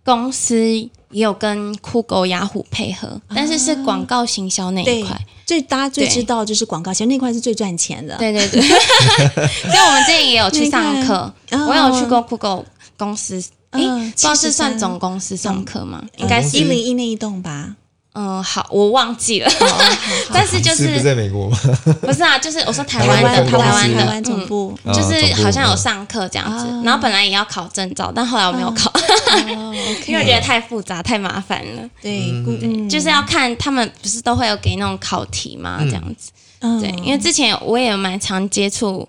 [0.04, 0.68] 公司
[1.10, 8.18] 也有跟酷狗、雅虎配合，但是是广告行销那一对块。，最大家最知道就是广告，其实那块是最赚钱的。
[8.18, 12.64] 对对对， 所以我们之前也有去上课，那个我有去过酷狗
[12.98, 16.04] 公司，诶，嗯不知道是算总公司上课吗？
[16.16, 17.76] 应该是一零一那一栋吧。
[18.16, 19.50] 嗯，好，我忘记了，
[20.32, 21.58] 但是就是不在美国吗？
[22.00, 26.82] 不是啊，就是我说台湾的台湾的台湾总部，啊就是好像有嗯上课这样子，啊。
[26.84, 28.90] 然后本来也要考证照，但后来我没有考，
[29.56, 29.74] 哦
[30.06, 31.82] 因为我觉得太复杂太麻烦了。
[32.00, 32.30] 对，
[32.62, 32.88] 嗯。
[32.88, 36.30] 就是要看他们不是都会有给那种考题嘛，这样子。
[36.60, 39.06] 嗯对，因为之前我也蛮常接触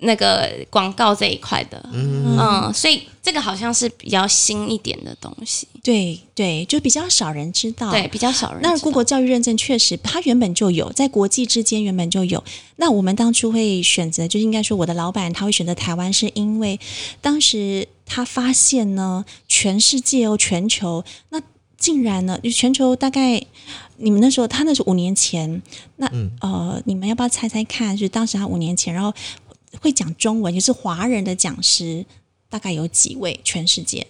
[0.00, 7.90] 那个广告这一块的，嗯所以这个好像是比较新一点的东西，对对，就比较少人知道。
[7.90, 8.74] 对，比较少人知道。
[8.74, 12.42] 那 Google 教育认证确实，它原本就有，在国际之间原本就有。
[12.76, 16.78] 那我们当初会选择，就是应该说，我的老板他会选择台湾，是因为
[17.20, 21.42] 当时他发现呢，全世界哦，全球那
[21.76, 23.44] 竟然呢，就全球大概
[23.96, 25.60] 你们那时候，他那是五年前，
[25.96, 26.08] 那、
[26.40, 27.96] 呃，你们要不要猜猜看？
[27.96, 29.12] 就是当时他五年前，然后
[29.80, 32.04] 会讲中文，就是华人的讲师，
[32.48, 33.38] 大概有几位？
[33.44, 34.06] 全世界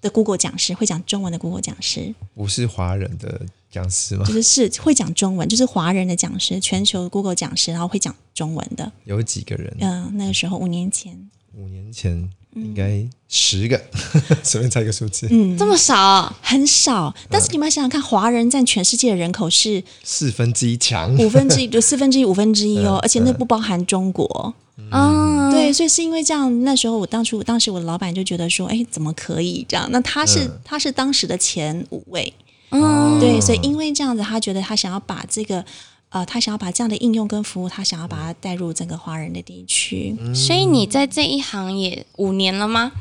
[0.00, 2.14] 的 Google 讲师会讲中文的 Google 讲师。
[2.34, 4.34] 不是华人的讲师吗就？
[4.34, 8.90] 是是会讲中文，就是华人的讲师，全球 Google 讲师，然后会讲中文的。
[9.04, 9.76] 有几个人？
[9.80, 13.80] 嗯、那个时候五年前，五年前应该十个，
[14.42, 17.14] 随便猜一个数字，嗯，这么少哦，很少。
[17.28, 21.14] 但是你们想想看，华人占全世界的人口是四分之一强。
[21.16, 24.54] 五分之一，就四分之一、五分之一哦 嗯，而且那不包含中国。
[24.76, 29.88] 嗯，对，所以是因为这样，那时候我当初当时我的老板就觉得说，哎，怎么可以这样？
[29.90, 32.32] 那他是、嗯他是当时的前五位，
[32.70, 35.64] 嗯，对，所以因为这样子，他觉得他想要把这个。
[36.10, 42.92] 呃，他想要把这样的应用跟服务，他想要把它带入整个华人的地区、所以你在这一行也五年了吗？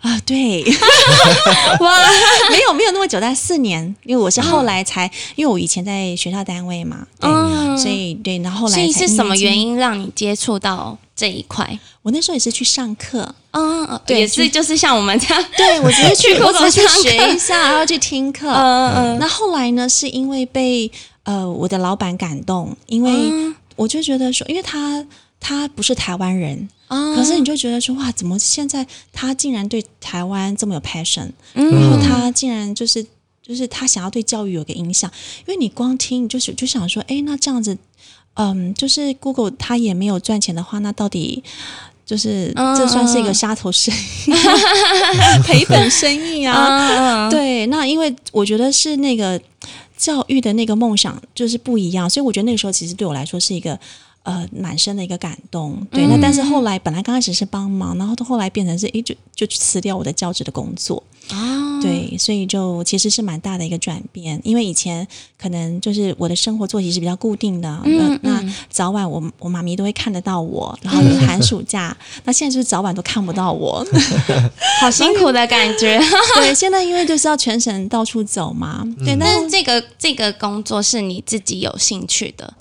[0.00, 0.64] 啊，对，
[1.80, 1.98] 哇，
[2.50, 7.78] 没有没有那么久，但四年，因为我是后来才，因为我以前在学校单位嘛，对，嗯。
[7.78, 9.76] 所以对，然后后来所以是什么原因？
[9.76, 11.78] 让你接触到这一块？
[12.02, 18.52] 我那时候也是去上课，嗯，对也是就是像我们这样， 对我只是去，去我只是学一下，然后去听课。
[18.52, 19.18] 嗯嗯。
[19.18, 20.90] 那后来呢，是因为被
[21.22, 23.54] 呃我的老板感动，因为嗯。
[23.74, 25.04] 我就觉得说，因为他
[25.44, 33.04] 他不是台湾人，嗯，可是你就觉得说，哇，怎么现在他竟然对台湾这么有 passion，嗯然后他竟然就是
[33.42, 37.76] 就是他想要对教育有个影响，因为你光听，你就是就想说，哎，那这样子，
[38.34, 41.42] 嗯，就是 Google 他也没有赚钱的话，那到底
[42.06, 44.30] 就是嗯这算是一个杀头生意、
[45.42, 47.28] 赔本生意啊？
[47.28, 49.40] 对，那因为我觉得是那个
[49.96, 53.76] 教育的那个梦想就是不一样，所以我觉得那个时候其实对我来说是一个。
[54.24, 56.06] 呃，满身的一个感动，对。
[56.06, 65.04] 那但是后来本来刚开始是帮忙，然后到后来变成是，诶，就就辞掉我的教职的工作，哦，对，所以就其实是蛮大的一个转变，因为以前
[65.36, 73.84] 可能就是我的生活作息是比较固定的，嗯那那早晚我我妈咪都会看得到我，然后有寒暑假，那现在就是早晚都看不到我，
[74.80, 75.98] 好辛苦的感觉。
[76.36, 82.54] 对，现在因为就是要全省到处走嘛，对，但那是这个这个工作是你自己有兴趣的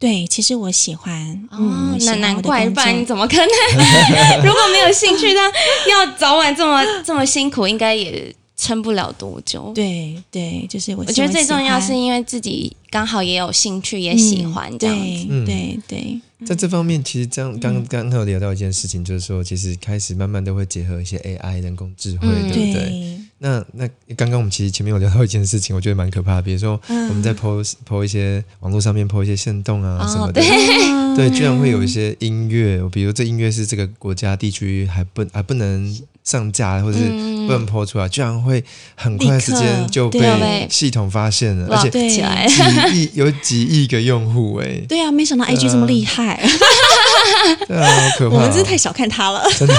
[0.00, 1.12] 对，其实我喜欢，
[1.52, 3.46] 嗯，哦那难怪，不然你怎么可能？
[4.42, 5.46] 如果没有兴趣，那
[5.90, 9.70] 要早晚这么这么辛苦，应该也撑不了多久。
[9.74, 15.02] 对对，就是我，我觉得最重要是因因为自己刚好也有兴趣，也喜欢这样子。
[15.02, 23.19] 对嗯对对，在这方面，其实这样刚刚刚有聊到一件事情，就是说，其实开始慢慢都会结合一些 AI 人工智慧，嗯对不对？
[23.42, 27.08] 那那刚刚我们其实前面有聊到一件事情，我觉得蛮可怕的，比如说嗯。
[27.08, 37.40] 我们在 PO PO 一些网络上面 PO 一些线动啊什么哦，的，对， 对，居然会有一些音乐，比如这音乐是这个国家地区还不还不能上架，或者是嗯。
[37.50, 38.62] 不能播出来，居然会
[38.94, 42.22] 很快的时间就被系统发现了，而且几
[42.94, 46.40] 亿有几亿个用户哎、对啊，没想到 IG 这么厉害，
[47.68, 49.42] 对啊，好可怕、我们真是太小看他了。
[49.58, 49.74] 真的，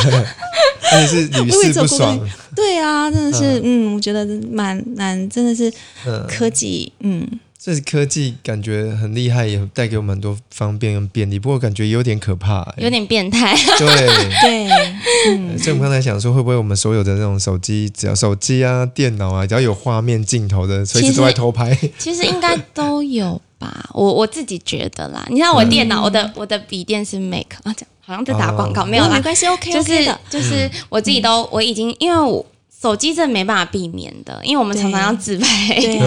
[0.91, 2.19] 而且是屡试不爽，
[2.56, 5.71] 对啊，真的是，嗯，我觉得蛮难，真的是
[6.06, 7.27] 嗯，科技，嗯，
[7.63, 13.56] 这科技感觉很厉害，也带给我们很多方便跟便利，不过感觉有点可怕、欸，有点变态。
[13.77, 13.88] 对。
[14.41, 14.67] 对，
[15.27, 21.77] 嗯，所以我们刚才想说，会不会我们所有的那种手机，只要手机啊、电脑啊，只要有画面镜头的，随时都在偷拍。
[21.99, 25.24] 其实应该都有吧，我我自己觉得啦。
[25.30, 32.43] 你像我电脑，我的我的笔电是 Mac 啊，这样好像在打广告，没有啦没，关系，OK 就 OK 是的，就是我自己都我已经因为我
[32.82, 35.48] 手机真的没办法避免的，因为我们常常要自拍。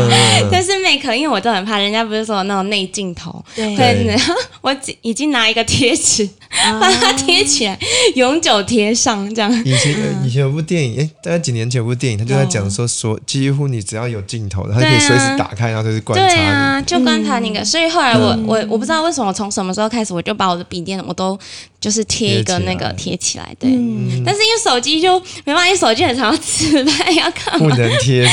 [0.51, 3.77] 但是 Mac，因为我都很怕，人家不是说有那种内镜头，对。
[3.77, 4.21] 会那 样，
[4.61, 7.79] 我已已经拿一个贴纸啊把它贴起来，
[8.17, 9.53] 永久贴上这样。
[9.65, 17.53] 以前呃以前有部电影，哎，大概几年前有部电影，他就在讲说，说几乎你只要有镜头的，它可以随时打开，然后就是观察对啊，就观察那嗯。
[17.53, 21.39] 个，所以后来我我我不知道为什么从什么时候开始，我就把我的笔电我都
[21.85, 23.71] 就是贴一个那个贴起来，对。
[23.71, 28.27] 嗯，但是因为手机就没办法，因为手机很常要自拍，要看不，能贴。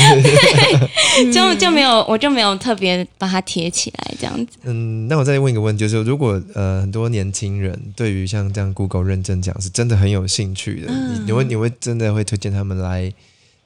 [1.33, 4.57] 就就没有，我就没有特别把它贴起来这样子。
[4.63, 13.11] 嗯，那我再问一个问题，就是如果呃很多年轻人对于像这样 Google 认证讲是真的很有兴趣的，嗯你你会你会真的会推荐他们来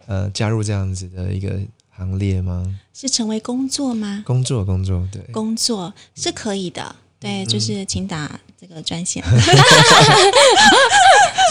[0.08, 1.60] 呃加入这样子的一个
[1.96, 2.66] 行列吗？
[2.92, 4.24] 是成为工作吗？
[4.26, 9.24] 工作工作对，工作是可以的，对，就是请打这个专线。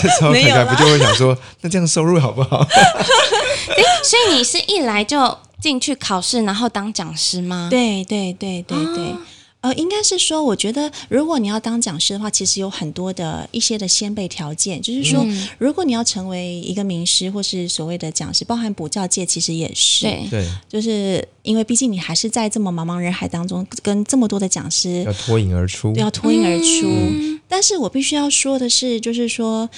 [0.02, 2.58] 这时候凯凯不就会想说， 那这样收入好不好？
[3.76, 9.14] 欸，所以你是一来就进去考试，然后当讲师吗？，对对对对对。
[9.64, 25.98] 呃，应该是说，我觉得如果你要当讲师的话，其实有很多的一些的先备条件，就是说，嗯如果你要成为一个名师或是所谓的讲师，包含补教界，其实也是，对，就是因为毕竟你还是在这么茫茫人海当中，跟这么多的讲师要脱颖而出都。
[25.98, 26.86] 要脱颖而出。
[26.86, 29.70] 嗯但是我必须要说的是，就是说。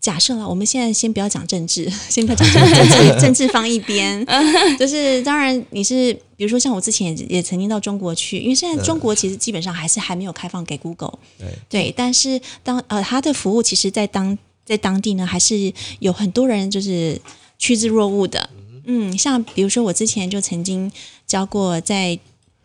[0.00, 4.26] 假设了，我们现在先不要讲政治， 先不要讲政治，政治放一边。
[4.78, 17.20] 就是当然，你是比如说像我之前也也曾经到中国去，因为现在中国其实基本上还是还没有开放给 Google，对，对，但是当呃它的服务其实在当在当地呢，还是有很多人就是
[17.58, 18.48] 趋之若鹜的。
[18.86, 20.90] 嗯，像比如说我之前就曾经
[21.26, 22.18] 教过在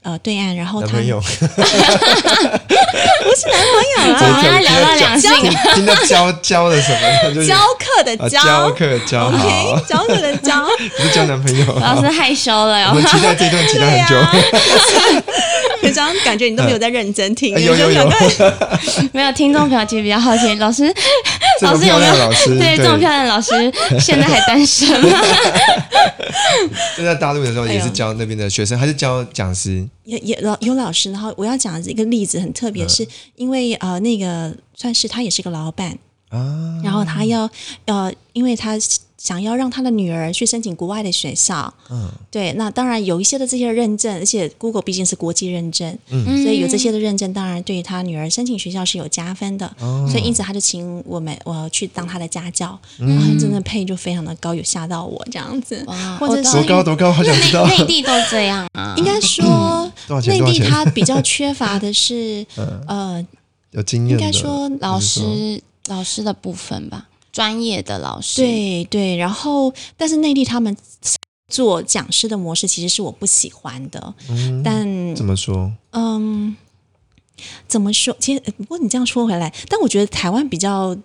[0.05, 1.65] 呃对岸，然后他 男朋友，不是
[3.49, 6.99] 男朋友我啊，们要聊到两性，听听到教教的什么，
[7.33, 8.43] 就是教课的啊教。
[8.45, 10.63] 教课教好 OK，，教课的教，
[10.97, 11.65] 不是交男朋友。
[11.79, 14.15] 老师害羞了，我们期待这段期待很久。
[15.85, 18.09] 可这样感觉你都没有在认真听，哎有有有，
[19.13, 20.83] 没有听众朋友其实比较好奇，老师，
[21.61, 23.51] 老师有没有老师，对这么漂亮的老师
[23.99, 25.21] 现在还单身吗？
[26.97, 29.87] 就在大陆的时候也是教那边的学生，还是教讲师？
[30.03, 35.97] 也也老有老师，然后我要讲的一个例子很特别，是因为呃那个算是他也是个老板，
[36.29, 37.49] 啊，然后他要
[37.85, 38.77] 呃，因为他
[39.25, 42.07] 想要让他的女儿去申请国外的学校，嗯。
[42.29, 46.43] 对，那当然有一些的这些认证，而且 Google 毕竟是国际认证，嗯。
[46.43, 50.07] 所以有这些的认证，当然对于他女儿申请学校是有加分的，哦。
[50.07, 53.09] 所以因此他就请我们我去当他的家教，嗯。
[53.09, 57.65] 然后真的配就非常的高，有吓到我这样子，哇或者是多高多高，好想知道。
[57.65, 58.93] 内内地都这样啊。
[58.97, 59.91] 应，该说
[60.27, 60.69] 内 地多少钱？
[60.69, 62.45] 它比较缺乏的是
[62.87, 63.25] 呃
[63.71, 70.73] 有经验的，应该说老师老师的部分吧，专业的老师，，对对，然后但是内地他们
[71.51, 75.69] 做讲师的模式其实是我不喜欢的，嗯但怎么说？
[75.91, 76.55] 嗯，
[77.67, 78.15] 怎么说？
[78.21, 80.95] 其实呃不过你这样说回来，但我觉得台湾比较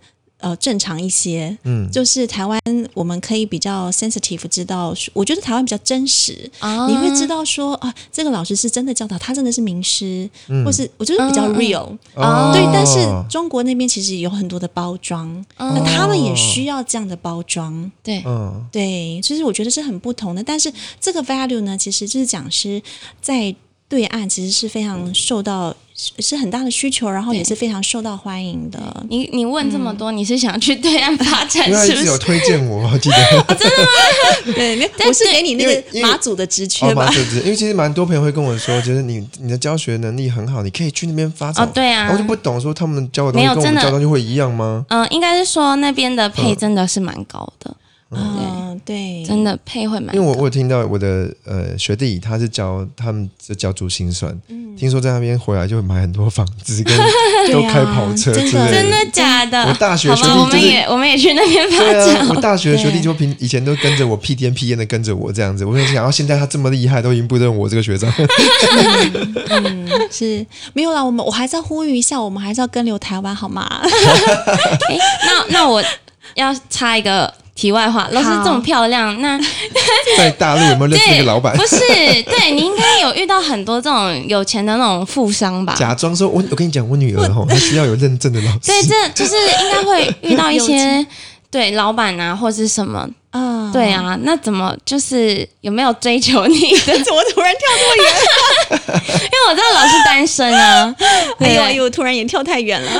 [0.40, 2.60] 呃正常一些，嗯，就是台湾
[2.94, 6.86] 我们可以比较 sensitive 知道，我觉得台湾比较真实，啊。
[6.88, 10.64] 你会知道说啊，这个老师是真的教导，他真的是名师，嗯。
[10.64, 11.96] 或是我觉得比较 real。
[12.14, 12.50] 哦。
[12.52, 12.98] 对，但是
[13.28, 15.72] 中国那边其实有很多的包装，哦。
[15.74, 17.90] 那他们也需要这样的包装。
[18.02, 20.42] 对，嗯对，其实我觉得是很不同的。
[20.42, 22.80] 但是这个 value 呢，其实就是讲师
[23.20, 23.54] 在
[23.90, 28.78] 对岸其实是非常受到是是很大的需求，然后也是非常受到欢迎的。
[29.08, 32.04] 你你问这么多，你是想去对岸发展是不是？
[32.06, 33.16] 有推荐我，我记得。
[34.54, 37.12] 对，没有，我是给你那个马祖的职缺哦，吧马？
[37.12, 41.66] 对对，因为其实蛮多朋友会跟我说，就是你你的教学能力很好，你可以去那边发展。
[41.66, 44.86] 哦，对啊然后我就，不懂说他们教的东西跟我们没有真的教的东西会一样吗？
[44.88, 47.74] 嗯，应该是说那边的配真的是蛮高的，
[48.12, 50.14] 嗯，对，真的配会蛮。
[50.14, 54.36] 因为我我有听到我的呃学弟他是教他们是教珠心算，
[54.76, 56.96] 听说在那边回来就会买很多房子跟
[57.52, 59.62] 都开跑车之真的类真的假的？
[59.64, 68.12] 我大学好吧，我们学弟就是也我们也去那边发对展啊，我大学的学弟就平以前都跟着我屁颠屁颠的跟着我这样子，我就想到现在他这么厉害，都已经不认我这个学长。
[69.50, 71.04] 嗯，是没有啦。
[71.04, 73.68] 我们我还是要呼吁一下，我们还是要跟留台湾好吗？
[74.88, 75.82] 哎，那那我
[76.34, 79.38] 要插一个题外话，老师这么漂亮，那
[80.16, 81.54] 在大陆有没有认识一个老板？
[81.58, 81.76] 不是，
[82.22, 85.74] 对你应该有遇到很多这种有钱的那种富商吧？
[85.78, 88.58] 假装说，我我跟你讲，我女儿吼，她需要有认证的老师。
[88.68, 91.06] 对，这就是应该会遇到一些
[91.52, 96.98] 对老板啊，或是什么，啊，对，啊，那怎么就是有没有追求你的？
[97.04, 99.00] 怎么突然跳这么远？
[99.22, 100.92] 因为我知道老师单身啊，
[101.38, 102.90] 哎呦哎呦，突然也跳太远了。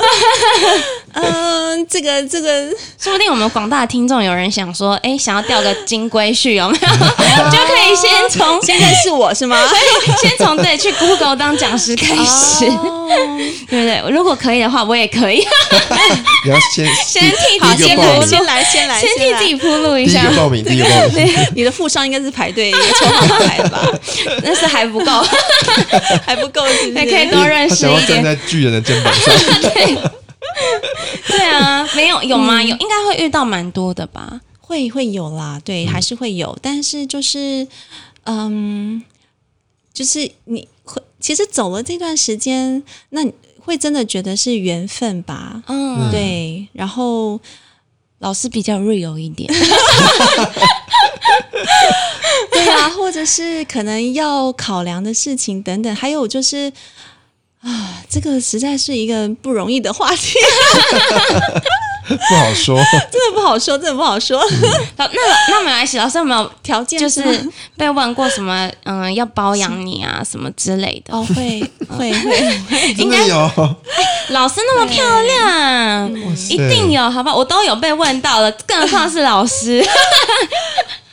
[1.14, 7.50] 嗯，这个这个说不定我们广大的听众有人想说，哎，想要钓个金龟婿有没有？
[7.50, 9.58] 就可以先从现在是我是吗？
[10.22, 13.08] 先从对去 Google 当讲师开始，哦
[13.68, 14.00] 对不对？
[14.12, 15.44] 如果可以的话，我也可以
[16.44, 21.28] 你要先先替第自己铺一个报名路，先来先来先替自己铺路一第一下个，报名，第一个报名。
[21.56, 23.86] 你的富商应该是排队一个抽号码来的吧？
[24.44, 25.12] 但是还不够，
[26.24, 26.98] 还不够是不是？
[26.98, 27.90] 还可以多认识一点。
[27.90, 29.34] 想要站在巨人的肩膀上。
[29.62, 29.98] 对
[31.28, 32.62] 对啊，没有有吗？
[32.62, 34.40] 有应该会遇到蛮多的吧？
[34.60, 37.66] 会会有啦，对，还是会有，但是就是，
[38.24, 39.02] 嗯，
[39.92, 43.20] 就是你会其实走了这段时间，那
[43.64, 45.62] 会真的觉得是缘分吧？
[45.66, 47.40] 嗯，对，然后
[48.20, 49.52] 老师比较 real 一点。
[52.52, 56.72] 对啊，或者是可能要考量的事情等等，还有就是
[57.60, 60.38] 啊，这个实在是一个不容易的话题，
[62.16, 62.76] 不好说。
[63.10, 64.40] 真的不好说，真的不好说。
[64.96, 67.22] 老那那没关系，老师有没有条件就是
[67.76, 68.70] 被问过什么？
[68.84, 71.14] 嗯，要包养你啊，什么之类的？
[71.16, 73.50] 哦，会会会， 应该有，
[74.28, 76.10] 老师那么漂亮，
[76.48, 77.36] 一定有，好不好？
[77.36, 79.84] 我都有被问到了，更何况是老师。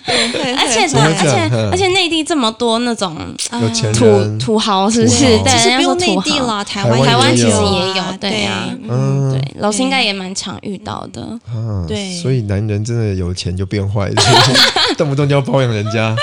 [0.07, 3.15] 会而且而且而且内地这么多那种
[3.61, 4.05] 有钱土，
[4.39, 5.37] 土豪，是不是？
[5.37, 5.43] 土豪。
[5.43, 6.17] 对，其实不用内。
[6.23, 11.21] 地啦，台台湾湾台湾其实也有，对呀，嗯，对，老师应该也蛮常遇到的。
[11.47, 12.17] 啊，对。
[12.21, 14.09] 所以男人真的有钱就变坏，
[14.97, 16.15] 动不动就要包养人家。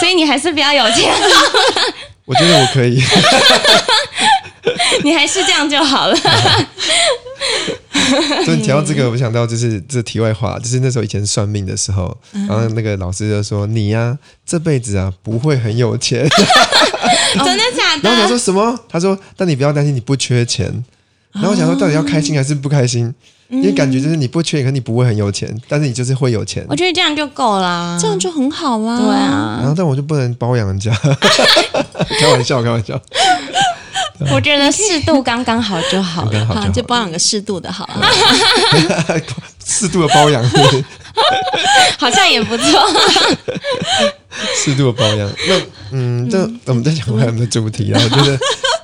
[0.00, 1.12] 所以你还是比较有钱，
[2.26, 3.02] 我觉得我可以，
[5.02, 6.16] 你还是这样就好了。
[8.44, 16.28] 所以你提到这个，我想到就是这题外话，就是那时候以前算命的时候，嗯然后那个老师就说你呀、这辈子啊不会很有钱。
[17.44, 18.38] 真的假的然后我想说？
[18.38, 18.78] 什么？
[18.88, 20.66] 他说，但你不要担心，你不缺钱。
[21.32, 23.12] 然后我想说，到底要开心还是不开心？
[23.50, 26.76] 因为感觉就是你不缺，可你不会很有钱，但是你就是会有钱我。
[26.76, 27.98] 觉得这样就够啦。
[28.00, 28.98] 这样就很好啦。
[28.98, 30.90] 对啊然，后但我就不能包养人家，
[32.20, 33.00] 开玩笑，开玩笑，
[34.32, 36.46] 我觉得适度刚刚好就好了。
[36.46, 38.08] 好，刚好就就包养个适度的好了。
[39.64, 40.42] 适度的包养，
[41.98, 42.64] 好像也不错。
[44.64, 45.30] 适度的包养。
[45.48, 45.60] 那
[45.92, 48.38] 嗯，这我们再讲回我们的主题啊，我觉得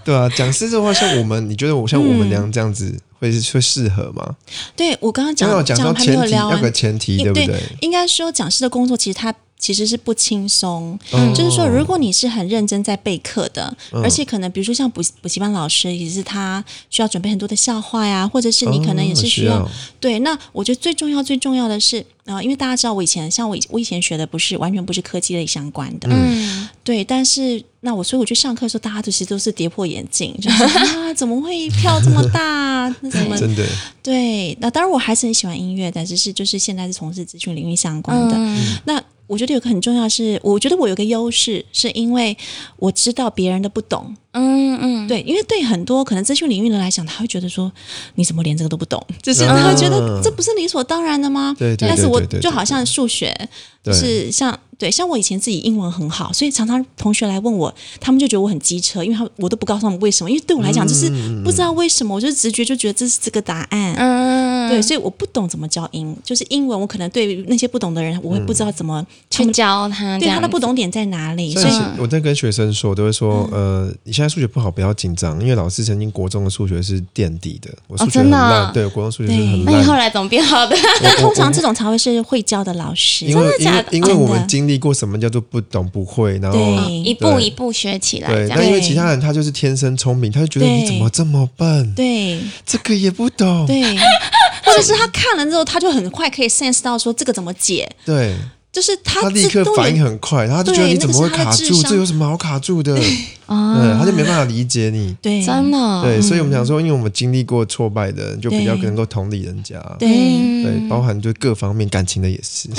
[0.05, 4.35] 对啊，讲师的话，像我们，你觉得我像我们那样这样子会会适合吗？
[4.76, 7.61] 对我刚刚讲到讲讲还没前提，要个，前提，对不对？
[7.80, 20.18] 应该说讲师的工作其实它其实是不轻松，嗯就是说如果你是很认真在备课的，嗯而且可能比如说像补补习班老师，也是他需要准备很多的笑话呀，或者是你可能也是哦需要、要对。
[20.18, 22.04] 那我觉得最重要最重要的是。
[22.26, 30.62] 啊、因为大家知道，我以前像我以我以前学的不是完全不是科技类相关的，嗯，对，但是那我所以我去上课的时候，大家都其实都是跌破眼镜，就是
[30.96, 32.88] 啊，怎么会票这么大？
[33.02, 33.62] 那怎么真的
[34.02, 38.34] 对，那当然我还是很喜欢音乐，但是是就是现在是从事资讯领域相关的。
[38.38, 42.37] 嗯那我觉得有个很重要是，我觉得我有个优势，是因为
[42.77, 44.16] 我知道别人的不懂。
[44.35, 47.72] 嗯嗯，对，因为对很多可能资讯领域的人来讲，他会觉得说
[48.16, 49.49] 你怎么连这个都不懂，就是嗯。
[49.49, 51.55] 他会觉得这不是理所当然的吗？
[51.59, 53.35] 对对但是我就好像数学，
[53.82, 61.09] 就是像对像我以前自己英文很好，所以常常同学来问我，他们就觉得我很机车，因为他我都不告诉他们为什么，因为对我来讲就是
[61.43, 63.95] 不知道为什么，我就直觉就觉得这是这个答案。
[63.95, 70.74] 嗯，对，所以我不懂怎么教英，就是英文，我可能对于那些不懂的人，我会不知道怎么他去教他，对他的不懂。
[70.74, 73.87] 点在哪里，所所以我在跟学生说，我都会说，嗯。
[73.87, 79.95] 呃，你现在数学不好不要紧张，因为老师曾经国中的数学是垫底的，我数学很真的啊烂，对，国中数学是很烂那你后。
[79.95, 80.77] 来怎么变好的？
[81.03, 93.83] 那通常这种才会是会教的老师，因为因为假的因为我们经历过什么叫做不懂不会，然后对一步一步学起来，对，那因为其他人他就是天生聪明，他就觉得你怎么这么笨，对这个也不懂，对，
[94.64, 98.35] 或者是他看了之后，他就很快可以 sense 到说这个怎么解，对，
[98.72, 101.83] 就是他他立刻反应很快，然后他就觉得你怎么会卡住？
[101.85, 103.01] 这有什么好卡住的？
[103.47, 105.14] 哦对，他就没办法理解你。
[105.20, 109.76] 对真的哦，对，所以我们想说，因为我们经历过挫败的人，就比较对能够同理人家。
[109.99, 112.68] 对嗯对，包含就各方面感情的也是。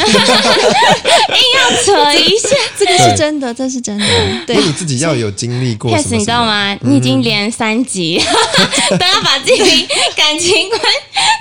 [1.36, 2.50] 硬要扯一下。
[2.78, 4.06] 这个是真的，这是真的，
[4.48, 6.46] 对你自己要有经历过什 Yes，么，你知道？
[6.46, 6.78] 吗？
[6.82, 8.22] 你已经连三集
[8.90, 10.82] 都要 把自己感情观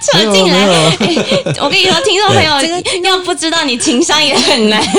[0.02, 0.58] 扯进来。
[0.58, 0.96] 哎
[1.60, 4.82] 我跟你说，听众朋友这个要不知道你情商也很难。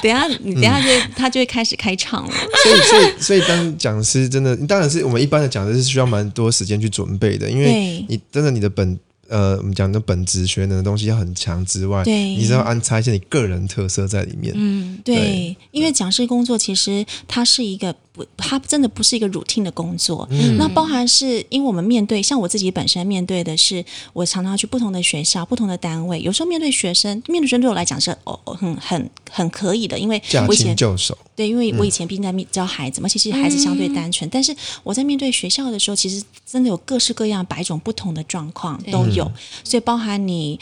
[0.00, 1.94] 等下你等下就会他就会开始开
[2.64, 8.98] 所以，所以，所以当讲师真的，当然是我们一般的讲师是需要蛮多时间去准备的，因为你真的你的本。
[9.30, 14.54] 呃，我们讲的本职学能的东西要很强之外，对你是要安插一些你个人特色在里面。
[14.56, 17.98] 嗯，对对，因为讲师工作其实它是一个不，
[18.36, 20.28] 它真的不是一个 routine 的工作。
[20.58, 39.30] 那包含是因为我们面对，像我自己本身面对的是，我常常去不同的学校、不同的单位，有时候面对学生，面对学生对我来讲是哦哦很很很可以的，因为驾我以前轻就熟，对，因为我以前毕竟在面教孩子嘛，其实孩子相对单纯，但是我在面对学校的时候，其实真的有各式各样、百种不同的状况都有，
[39.64, 40.58] 所以包含你。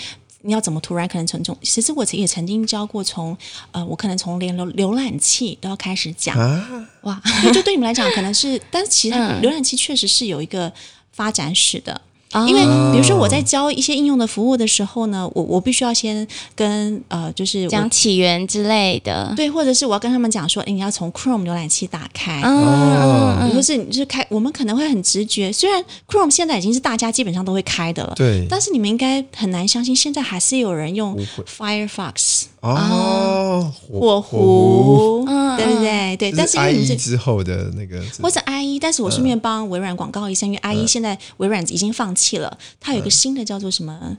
[0.47, 3.36] 你要怎么突然可能从从，其实我也曾经教过从，
[3.72, 7.20] 呃，我可能从连浏浏览器都要开始讲，啊，哇，
[7.53, 9.42] 就对你们来讲可能是，但是其实嗯。
[9.42, 10.72] 浏览器确实是有一个
[11.12, 12.01] 发展史的。
[12.32, 12.62] 哦因为
[12.92, 19.32] 比如说我在教一些应用的服务的时候呢，我我必须要先跟呃，就是讲起源之类的。
[19.36, 31.16] 对，或者是我要跟他们讲说，诶你要从 Chrome 浏览器打开，哦或者是你就是开，我们可能会很直觉，虽然 Chrome 现在已经是大家基本上都会开的了，对，但是你们应该很难相信，现在还是有人用
[31.46, 32.42] Firefox
[32.74, 36.96] 哦，火火狐，嗯对对对对，但是因为 IE 你是。
[36.96, 43.92] 之后的那个或者 IE，但是我顺便帮微软广告一下，因为 IE 现在微软已经放弃了，它有一个新的叫做什么？
[43.92, 44.18] 啊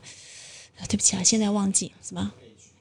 [0.88, 2.32] 对不起啊，现在忘记什么？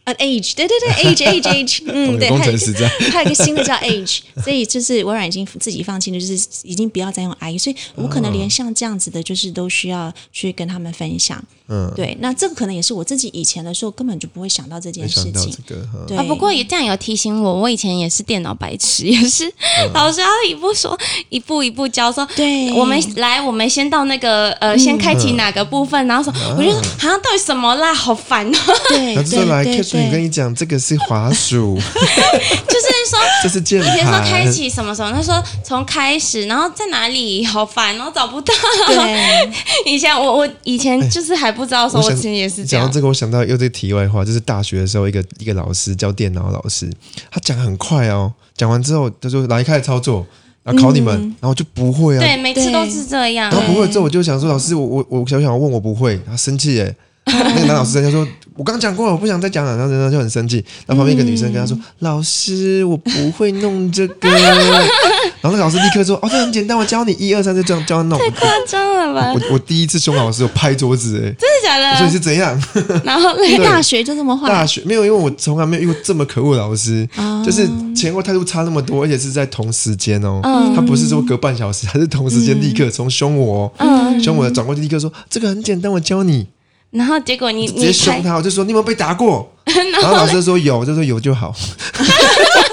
[0.05, 11.43] 呃，Age，对对对，Age Age Age，嗯，对， 工还有一个还有一个新的叫 Age，所以就是微软已经自己放弃了，就是已经不要再用 IE，所以我可能连像这样子的，就是都需要去跟他们分享。
[11.69, 15.51] 嗯，对，那这个可能也是我自己以前的时候根本就不会想到这件事情。
[15.67, 15.75] 这。
[15.75, 19.53] 个，哈对，啊，不过也这样有提醒我，我以前也是电脑白痴，也是、
[19.93, 20.97] 老师要一步说
[21.29, 22.73] 一步一步教，说对。
[22.73, 28.59] 我们来，我们先到那个呃，先开启哪个部分，然后说，我就说好像到底什么啦，好烦哦，
[28.89, 33.19] 对 对我跟，你讲，这个是滑鼠， 就是说。
[33.43, 38.55] 这是键以前说，开启什么什么，他说从开始，然后在哪里，好烦哦，找不到。
[38.89, 39.51] 对，
[39.85, 42.65] 以前我我以前就是还不知道，说我想我其实也是。
[42.65, 46.89] 讲到这个，我想到又这题外话，就是大学的时候，一个一个老师教电脑老师，
[47.31, 50.27] 他讲很快哦，讲完之后他说来开始操作，
[50.63, 53.61] 然后考你们，然后我就不会啊，对，每次都是这样然。
[53.61, 56.95] 后不会之后我就想说，老师，我我我想想问我不会，他生气耶。
[57.33, 60.65] 那个男老师他就说：“我刚讲过了，我不想再讲了。”然后人家就很生气。
[60.87, 64.29] 然后旁边一个女生跟他说：“老师，我不会弄这个。”
[65.43, 68.19] 然后那个老师立刻说：“哦，这很简单，我教你一二三，就这样教他弄。
[68.19, 69.33] 太夸张了吧？
[69.35, 72.13] 我我第一次凶老师，我拍桌子，哎，真的假我说你？
[72.13, 72.63] 是怎样？
[73.05, 77.07] 然后你大学就这么坏，大学没有，因为我从来没有遇过这么可恶的老师，
[77.45, 80.41] 就是前后态度差那么多，而且是在同时间哦。
[80.77, 86.47] 他不是说隔半小时，他是同时间立刻从凶我哦，凶我转过去立刻说：“这个很简单，我教你。”
[86.91, 89.53] 然后结果你直你拍，接凶他，我就说你有没有被打过？
[90.01, 91.55] 然后老师说有，就说有就好，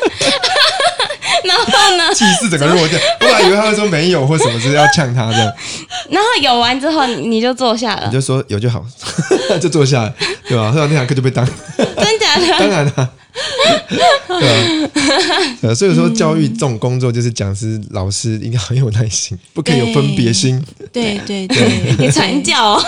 [1.57, 2.13] 然后呢？
[2.13, 2.99] 气势整个弱掉。
[3.21, 5.53] 我本来以为他会说没有或什么，是要呛他这样，
[6.09, 8.07] 然后有完之后你你就坐下了。
[8.07, 8.85] 你，就说有就好，
[9.61, 10.13] 就坐下了，
[10.47, 10.71] 对吧？
[10.71, 11.45] 后来那堂课就被当，
[11.77, 12.47] 真假的？
[12.59, 13.09] 当然了，
[14.27, 14.87] 对啊，
[15.61, 22.83] 对啊所以说教育这种工作就是讲师、老师应该很有耐心，不可以有分别心，对对对，你传教哦，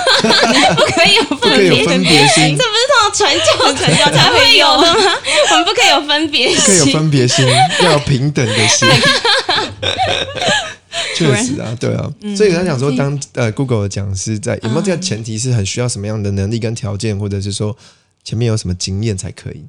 [0.75, 2.55] 不可以有不分别可以有分别心。
[2.55, 5.11] 这，不是通常传教传教才会有的吗？
[5.51, 6.85] 我们不可以有分别心可以有。
[6.87, 7.45] 分别心，
[7.83, 8.87] 要有平等的心。
[11.15, 17.75] 确实啊，对啊，所以他想说，当呃 Google 的讲师在有没有这个前提是很需要什么样的能力跟条件，或者是说
[18.23, 19.65] 前面有什么经验才可以？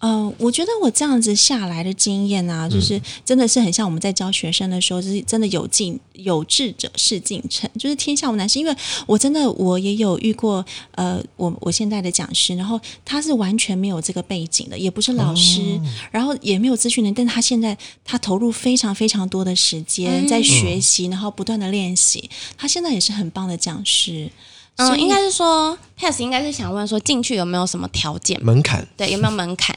[0.00, 8.58] 嗯，我觉得我这样子下来的经验啊，就是真的是很像我们在教学生的时候，就是真的有进有志者事竟成，就是天下无难事。
[8.58, 8.76] 因为
[9.06, 15.80] 我真的我也有遇过，呃，我我现在的讲师，然后他是完全没有这个背景的，也不是老师，
[16.10, 22.28] 然后也没有资讯人，但他现在他投入非常非常多的时间在学习，然后不断的练习，
[22.58, 24.30] 他现在也是很棒的讲师。
[24.76, 28.38] 嗯，应该是说，Pass 应该是想问说进去有没有什么条件？
[28.44, 29.74] 门槛对，有没有门槛？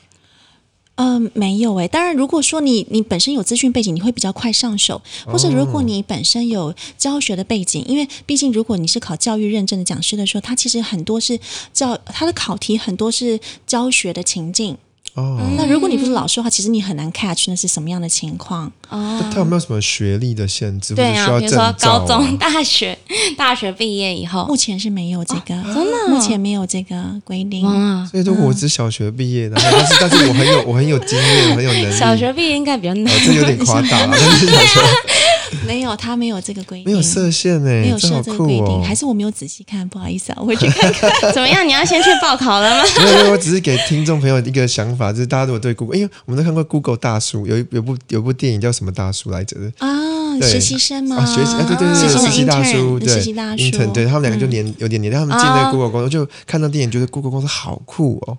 [1.01, 1.87] 嗯，没有诶。
[1.87, 11.39] 当然，如果说你你本身有资讯背景，你会比较快上手；或者如果你本身有教学的背景，因为毕竟如果你是考教育认证的讲师的时候，他其实很多是
[11.71, 14.77] 教他的考题很多是教学的情境。
[15.19, 15.39] 哦。
[15.57, 18.71] 那如果你不是老师的话，其实你很难 catch 那是什么样的情况。
[18.89, 22.97] 哦，他有没有什么学历的限制，或者对啊，比如说高中、大学、
[23.37, 27.63] 大学毕业以后，目前是没有这个，真的哦目前没有这个规定。
[27.63, 31.97] 哇，所以说我只小学毕业的，但是但是我很有我很有经验，很有能力。
[31.97, 33.19] 小学毕业应该比较难哦，。
[33.25, 34.79] 这有点夸大了，但是小学
[35.65, 38.83] 没有，他没有这个规定，没有设限哎，没有设这个规定，哦。
[38.85, 41.09] 还是我没有仔细看，不好意思啊，我回去看看。
[41.33, 41.67] 怎么样？
[41.67, 42.83] 你要先去报考了吗？
[43.03, 51.17] 没有没有，我只是给听众朋友一个想法，就是大家如果对 Google，因为我们都看过 Google 大叔，有一有部有部电影叫什么大叔来着的啊，对实习生吗？
[51.17, 58.37] 啊，学习啊，对对对，实习大叔，对，实习大叔 intern，对他们两个就年有点年代，他们进那啊个 Google 公司，就看到电影，觉得 Google 公司好酷哦，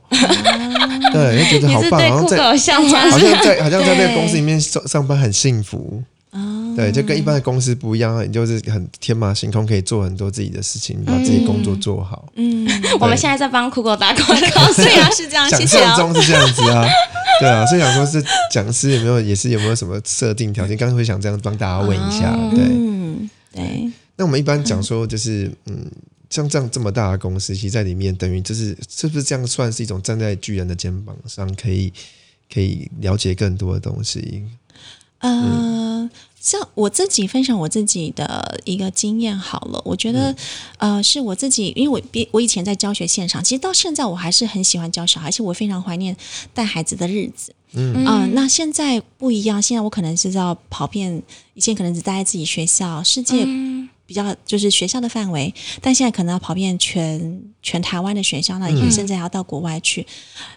[1.12, 2.56] 对，就觉得好棒，好像在好？
[2.56, 6.02] 像在好像在那个 公司里面上上班很幸福。
[6.80, 12.30] 啊，对，就跟一般的公司不一样，你就是很天马行空，可以做很多自己的事情，把自己工作做好。
[12.36, 12.66] 嗯，
[13.00, 15.66] 我们现在在帮 Google 打广告，对啊，是这样，想。
[15.66, 16.84] 象中是这样子啊，
[17.38, 18.20] 对啊，所以想说是
[18.50, 20.76] 讲师有没有也是有没有什么设定条件？
[20.76, 22.64] 刚刚会想这样帮大家问一下，哦对。
[22.64, 25.86] 嗯，对，那我们一般讲说就是嗯，
[26.28, 31.92] 像这样这么大的公司，其实在里面等于就是是不是这样算是一种站在巨人的肩膀上，可以
[32.52, 34.44] 可以了解更多的东西？
[35.20, 36.10] 呃，
[36.40, 40.34] 像我自己分享我自己的一个经验好了，我觉得，
[40.78, 46.16] 呃，是我自己，因为我比我以前在教学现场，其实到现在我还是很喜欢教小孩，而且我非常怀念
[46.54, 47.54] 带孩子的日子。
[47.72, 48.04] 嗯。
[48.06, 51.22] 啊、那现在不一样，现在我可能是要跑遍，
[51.54, 53.46] 以前可能只待在自己学校，世界
[54.06, 60.06] 比较就是学校的范围，但现在可能要跑遍全全台湾的学校，那也甚至还要到国外去。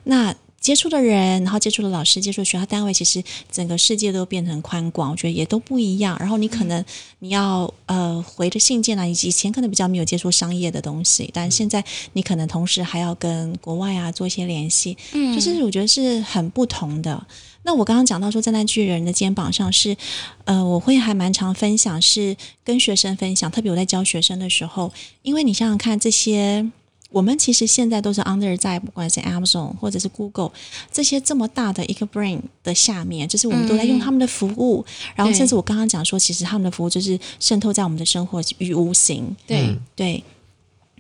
[0.05, 0.33] 那
[0.63, 6.17] 接触的人，然后接触的老师，接触的学校单位，其实整个世界都变成宽广，我觉得也都不一样。
[6.21, 6.83] 然后你可能
[7.19, 11.83] 你要呃回的信件啊，以前可能比较没有接触商业的东西，但现在
[12.13, 17.27] 你可能同时还要跟国外啊做一些联系，嗯就是我觉得是很不同的。
[17.63, 19.97] 那我刚刚讲到说站在巨人的肩膀上是，
[20.45, 24.93] 呃，我会还蛮常分享，是跟学生分享，特别我在教学生的时候，
[25.23, 26.71] 因为你想想看这些。
[27.13, 30.51] 我们其实现在都是 under 在不管是 Amazon 或者是 Google
[30.91, 34.83] 这些这么大的一个 brain 的下面，就是我们都在用他们的服务，
[35.15, 39.35] 然后甚至我刚刚讲说，其实他们的服务就是渗透在我们的生活与无形。
[39.45, 40.23] 对，对，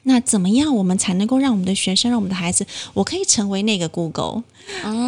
[0.03, 4.43] 那怎么样我们才能够让我们的学生、让我们的孩子，我可以成为那个 Google，、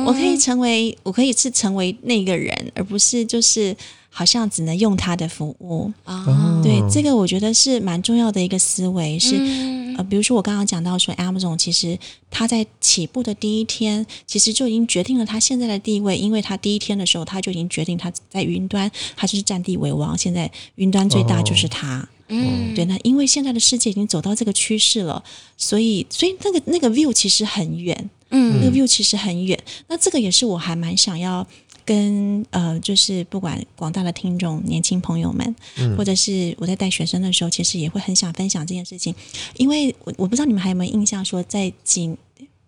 [0.07, 3.77] 我可以成为，我可以是成为那个人，而不是就是
[4.17, 5.91] 好像只能用他的服务。
[6.05, 11.99] 哦，对，这个我觉得是蛮重要的一个思维，是、嗯呃，比如说我刚刚讲到说，Amazon 其实
[12.31, 22.07] 它在起步的第一天，其实就已经决定了它现在的地位，因为它第一天的时候，它就已经决定它在云端，它就是占地为王，现在云端最大就是它。
[22.27, 25.23] 嗯，对，那因为现在的世界已经走到这个趋势了，
[25.57, 29.57] 所以所以那个那个 view 其实很远，嗯那个 view 其实很远。
[29.87, 31.45] 那这个也是我还蛮想要
[31.85, 35.55] 跟呃，就是不管广大的听众、年轻朋友们，
[35.97, 39.13] 或者是我在带学生的时候，其实也会很想分享这件事情，
[39.57, 42.15] 因为我我不知道你们还有没有印象，说在几。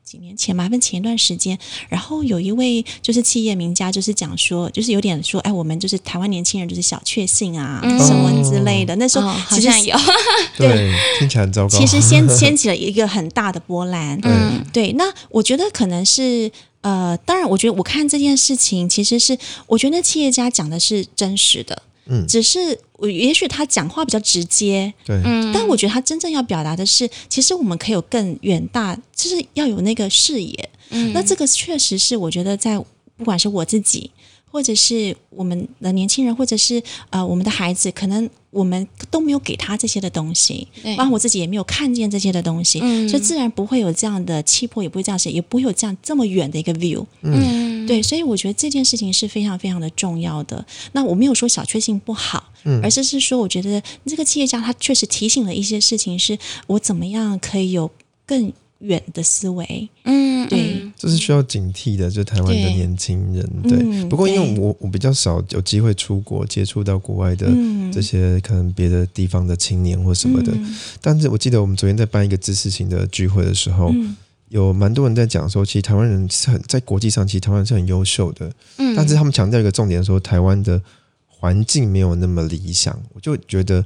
[0.07, 1.59] 几年前，麻烦前一段时间，
[1.89, 8.95] 然后有一位就是企业名家，就是讲说，就是有点说，哎，我们就是台湾年轻人就是小确幸啊，什么之类的。
[8.95, 9.97] 那时候哦，好像有，
[10.55, 11.77] 对，听起来很糟糕。
[11.77, 14.17] 其实掀掀 起了一个很大的波澜。
[14.23, 16.49] 嗯对，那我觉得可能是
[16.81, 22.25] 呃，当然，我觉得我看这件事情，其实是我觉得那企业家讲的是真实的，嗯。
[22.27, 30.69] 只是我也许他讲话比较直接，对，嗯，但我觉得他真正要表达的是，其实我们可以有更远大，就是要有那个视野。
[30.89, 31.11] 嗯。
[31.13, 32.77] 那这个确实是我觉得在
[33.17, 34.11] 不管是我自己，
[34.49, 40.95] 或者是我们的年轻人，或者是呃我们的孩子，可能我们都没有给他这些的东西，对。
[40.95, 43.07] 包括我自己也没有看见这些的东西，嗯。
[43.07, 47.05] 所以自然不会有这样的气魄，也不会这样写，也不会有这样这么远的一个 view。
[47.21, 50.65] 嗯，对，所以我觉得这件事情是非常非常的重要的。
[50.93, 56.37] 那我没有说小确幸不好，而是是说，我觉得这个企业家他确实提醒了一些事情，是
[56.67, 57.89] 我怎么样可以有
[58.25, 59.89] 更远的思维。
[60.03, 60.59] 嗯，对。
[60.59, 60.93] 嗯。
[60.97, 63.47] 这是需要警惕的，就台湾的年轻人。
[63.63, 67.91] 对，嗯不过因为我我比较少有机会出国接触到国外的嗯。
[67.91, 70.75] 这些可能别的地方的青年或什么的，嗯。
[71.01, 74.15] 但是我记得我们昨天在办一个知识型的聚会的时候，嗯。
[74.49, 80.81] 有蛮多人在讲说，其实台湾人是很在国际上，其实台湾人是很优秀的，嗯，但是他们强调一个重点说，台湾的
[81.27, 83.85] 环境没有那么理想，我就觉得。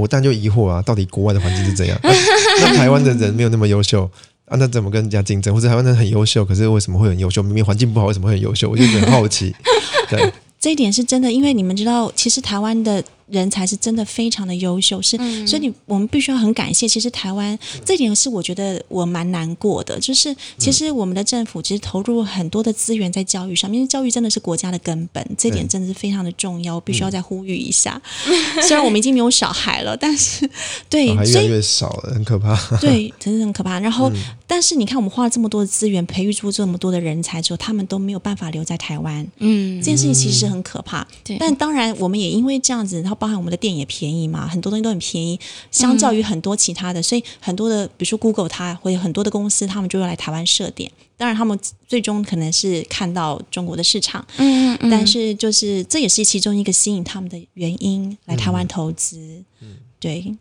[0.00, 1.96] 我当然就疑惑啊，到底国外的环境是怎样？
[2.02, 2.10] 那
[2.66, 4.10] 那台湾的人没有那么优秀
[4.46, 5.54] 啊，那怎么跟人家竞争？
[5.54, 7.40] 或者台湾人很优秀，可是为什么会很优秀？
[7.44, 8.68] 明明环境不好，为什么会很优秀？
[8.68, 9.54] 我就很好奇。
[10.10, 16.86] 对，这一点是真的，因为你们知道，其实台湾的人才是真的非常的优秀，是，嗯所以你我们必须要很感谢。
[16.86, 28.00] 其实台湾这点是我觉得我蛮难过的，就是其实我们的政府其实投入很多的资源在教育上面，因为教育真的是国家的根本，这点真的是非常的重要，我必须要再呼吁一下。
[28.66, 30.48] 虽然我们已经没有小孩了，但是
[30.88, 32.54] 对小孩，越少了，很可怕。
[32.78, 33.78] 对，真的很可怕。
[33.80, 34.12] 然嗯后，
[34.46, 39.26] 但是你看，我们花了这么多的资源，培育出这么多的人才之后，他们都没有办法留在台湾。
[39.38, 41.06] 嗯这件事情其实很可怕。
[41.22, 45.38] 对但当然我们也因为这样子，然后包含我们的店也便宜嘛，很多东西都很便宜，
[45.70, 50.90] 相较于很多其他的，所以很多的，比如说 Google 它会很多的公司，他们就会来台湾设点。
[51.16, 59.44] 当然，他们最终可能是看到中国的市场，嗯嗯，但是就是这也是其中一个吸引他们的原因，来台湾投资。
[59.60, 60.36] 嗯对，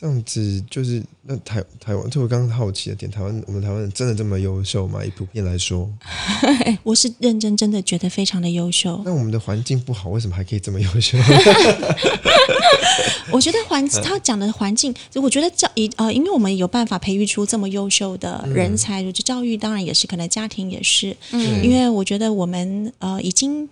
[0.00, 5.04] 这样子就是那台台湾，就我刚刚好奇的点，台湾我们台湾人真的这么优秀吗？
[5.04, 5.90] 以普遍来说，
[6.84, 9.02] 我是认真真的觉得非常的优秀。
[9.04, 11.18] 那我们的环境不好，为什么还可以这么优秀？
[13.32, 23.68] 我觉得环他讲的环境，就我觉得教一呃，因为我们有办法培育出这么优秀的人才，就教育当然也是，可能家庭也是，嗯因为我觉得我们呃已经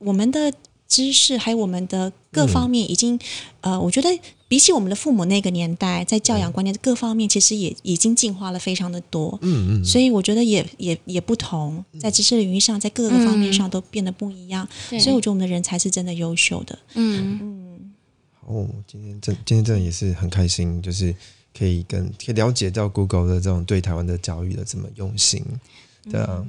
[0.00, 0.52] 我们的。
[0.92, 3.18] 知识，还有我们的各方面，已经、
[3.62, 4.10] 呃，我觉得
[4.46, 9.38] 比起我们的父母那个年代，在教养观念各方面，其实也已经进化了非常的多。
[9.40, 14.68] 嗯嗯，所以我觉得也也也不同，在知识领域上，在各个方面上都变得不一样。
[14.90, 16.78] 对所以我觉得我们的人才是真的优秀的。
[16.92, 17.90] 嗯，
[18.44, 21.16] 哦，今天真今天真的也是很开心，就是
[21.58, 25.42] 可以跟可以了解到 Google 的这种对台湾的教育的这么用心，
[26.10, 26.44] 对啊。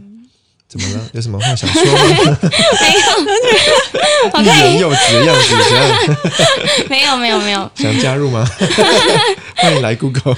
[0.73, 1.01] 怎么了？
[1.13, 2.37] 有什么话想说吗？
[2.81, 6.17] 没有 欲言又止的样子，这样？
[6.89, 8.43] 没有没有没有，想加入吗？
[9.57, 10.35] 欢迎来 Google。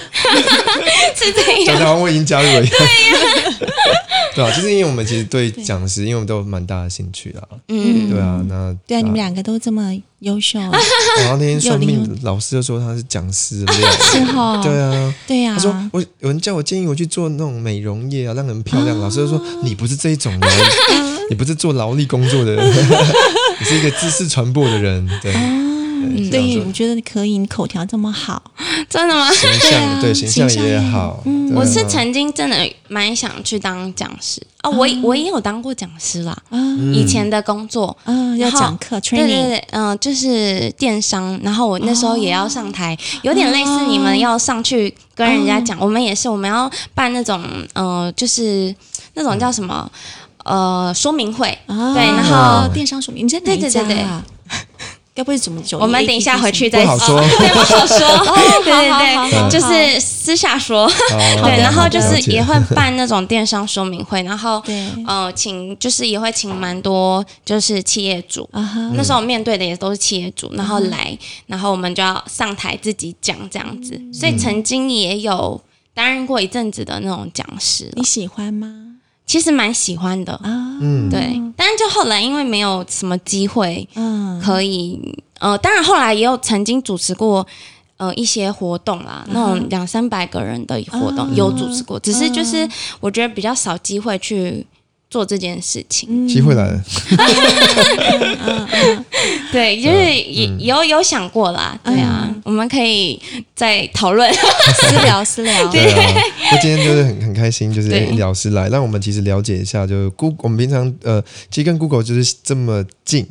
[1.15, 1.65] 是这样。
[1.65, 2.61] 讲台湾我已经加入了。
[2.61, 3.55] 对呀、
[4.35, 7.41] 对啊，就是因为我们其实对讲师，因为我们都有蛮大的兴趣啦。
[7.69, 13.91] 嗯，对啊，那对啊，你们两个都这么优秀， 然后那天算有命老师就说他是讲师的料。
[14.01, 14.61] 是哈？
[14.61, 18.99] 对啊，对呀、他说我有人叫我建议我去做那种美容业啊，让人漂亮。
[18.99, 20.41] 老师就说你不是这一种人，
[21.29, 22.73] 你不是做劳力工作的人，
[23.59, 25.07] 你是一个知识传播的人。
[25.21, 25.41] 对，对，
[26.01, 28.41] 这对，我觉得可以，你口条这么好，
[28.89, 29.29] 真的吗？
[29.41, 31.23] 对啊象对形象也好。
[31.53, 36.59] 我是曾经真的蛮想去当讲师啊，我我也有当过讲师啦，啊。
[36.93, 37.95] 以前的工作。
[38.05, 47.41] 嗯，要讲课对对 training，对，嗯、就是电商，然后我那时候也要上台，有点类似你们要上去跟人家讲，我们也是，我们要办那种，
[47.73, 48.73] 呃，就是
[49.13, 49.89] 那种叫什么，
[50.43, 54.23] 呃，说明会，啊对然后电商说明，你在哪一家对对对对啊？
[55.15, 55.79] 该不会怎么久？
[55.79, 57.21] 我们等一下回去再不好说。
[57.21, 57.97] 对，不好说，
[58.63, 59.49] 对对好好好。
[59.49, 60.91] 对，就是私下说，哦
[61.41, 64.91] 对，然后就是也会办那种电商说明会，然后对。
[65.07, 75.61] 呃，请就是也会请蛮多就是企业主，那时候我面对的也都是企业主，然后来，然后我们就要上台自己讲这样子，所以曾经也有
[75.93, 78.94] 担任过一阵子的那种讲师你喜欢吗？
[79.25, 84.99] 其实蛮喜欢的，啊，嗯，对，但是就后来因为没有什么机会嗯，可以，
[85.39, 87.45] 呃，当然后来也有曾经主持过。
[87.97, 92.67] 呃，一些活动啦，那种两三百个人的活动、有主持过，只是就是
[92.99, 94.67] 我觉得比较少机会去
[95.09, 96.27] 做这件事情。
[96.27, 96.83] 机会来了。
[99.51, 103.19] 对，就是也有有想过啦，对啊，我们可以
[103.55, 104.31] 再讨论。
[104.33, 106.13] 私聊私聊，对啊，
[106.51, 113.25] 那今天就是很很开心，就是老师来，让我们其实了解一下，就是 Google，我们平常呃，其实跟 Google 就是这么近。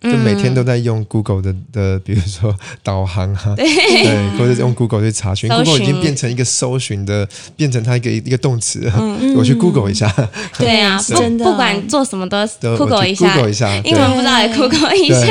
[0.00, 8.80] 就每天都在用 Google 的的，比如说 导航啊，对，或者用 Google 去查询，Google 已经变成一个搜寻的，变成它一个一个动词。
[8.80, 8.92] 了。
[9.36, 10.12] 我去 Google 一下，
[10.58, 12.36] 对啊， 真的不管做什么都
[12.76, 15.26] Google 一下，Google 一下，英文不知道也 Google 一下，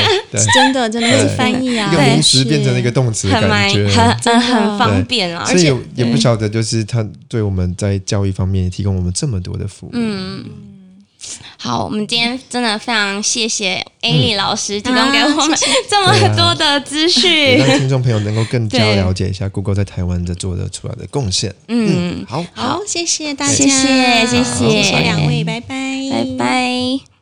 [0.53, 9.91] 真的真的是翻译啊，一个名词变成了一个动词很蛮感觉，很真的很很方便啊，所以也也不晓得，就是它对我们在教育方面提供我们这么多的服务。
[9.93, 10.43] 嗯，
[11.67, 15.59] 好，我们今天真的非常谢谢 A 丽老师提供给我们
[15.89, 17.57] 这么多的资也讯。
[17.57, 21.53] 让听众朋友能够更加对了解一下 Google 在台湾的做的出来的贡献。
[21.67, 24.25] 嗯，好，好，谢谢大家，谢谢。
[24.27, 24.99] 谢谢。
[25.01, 25.67] 两位，拜拜，
[26.09, 27.16] 拜拜。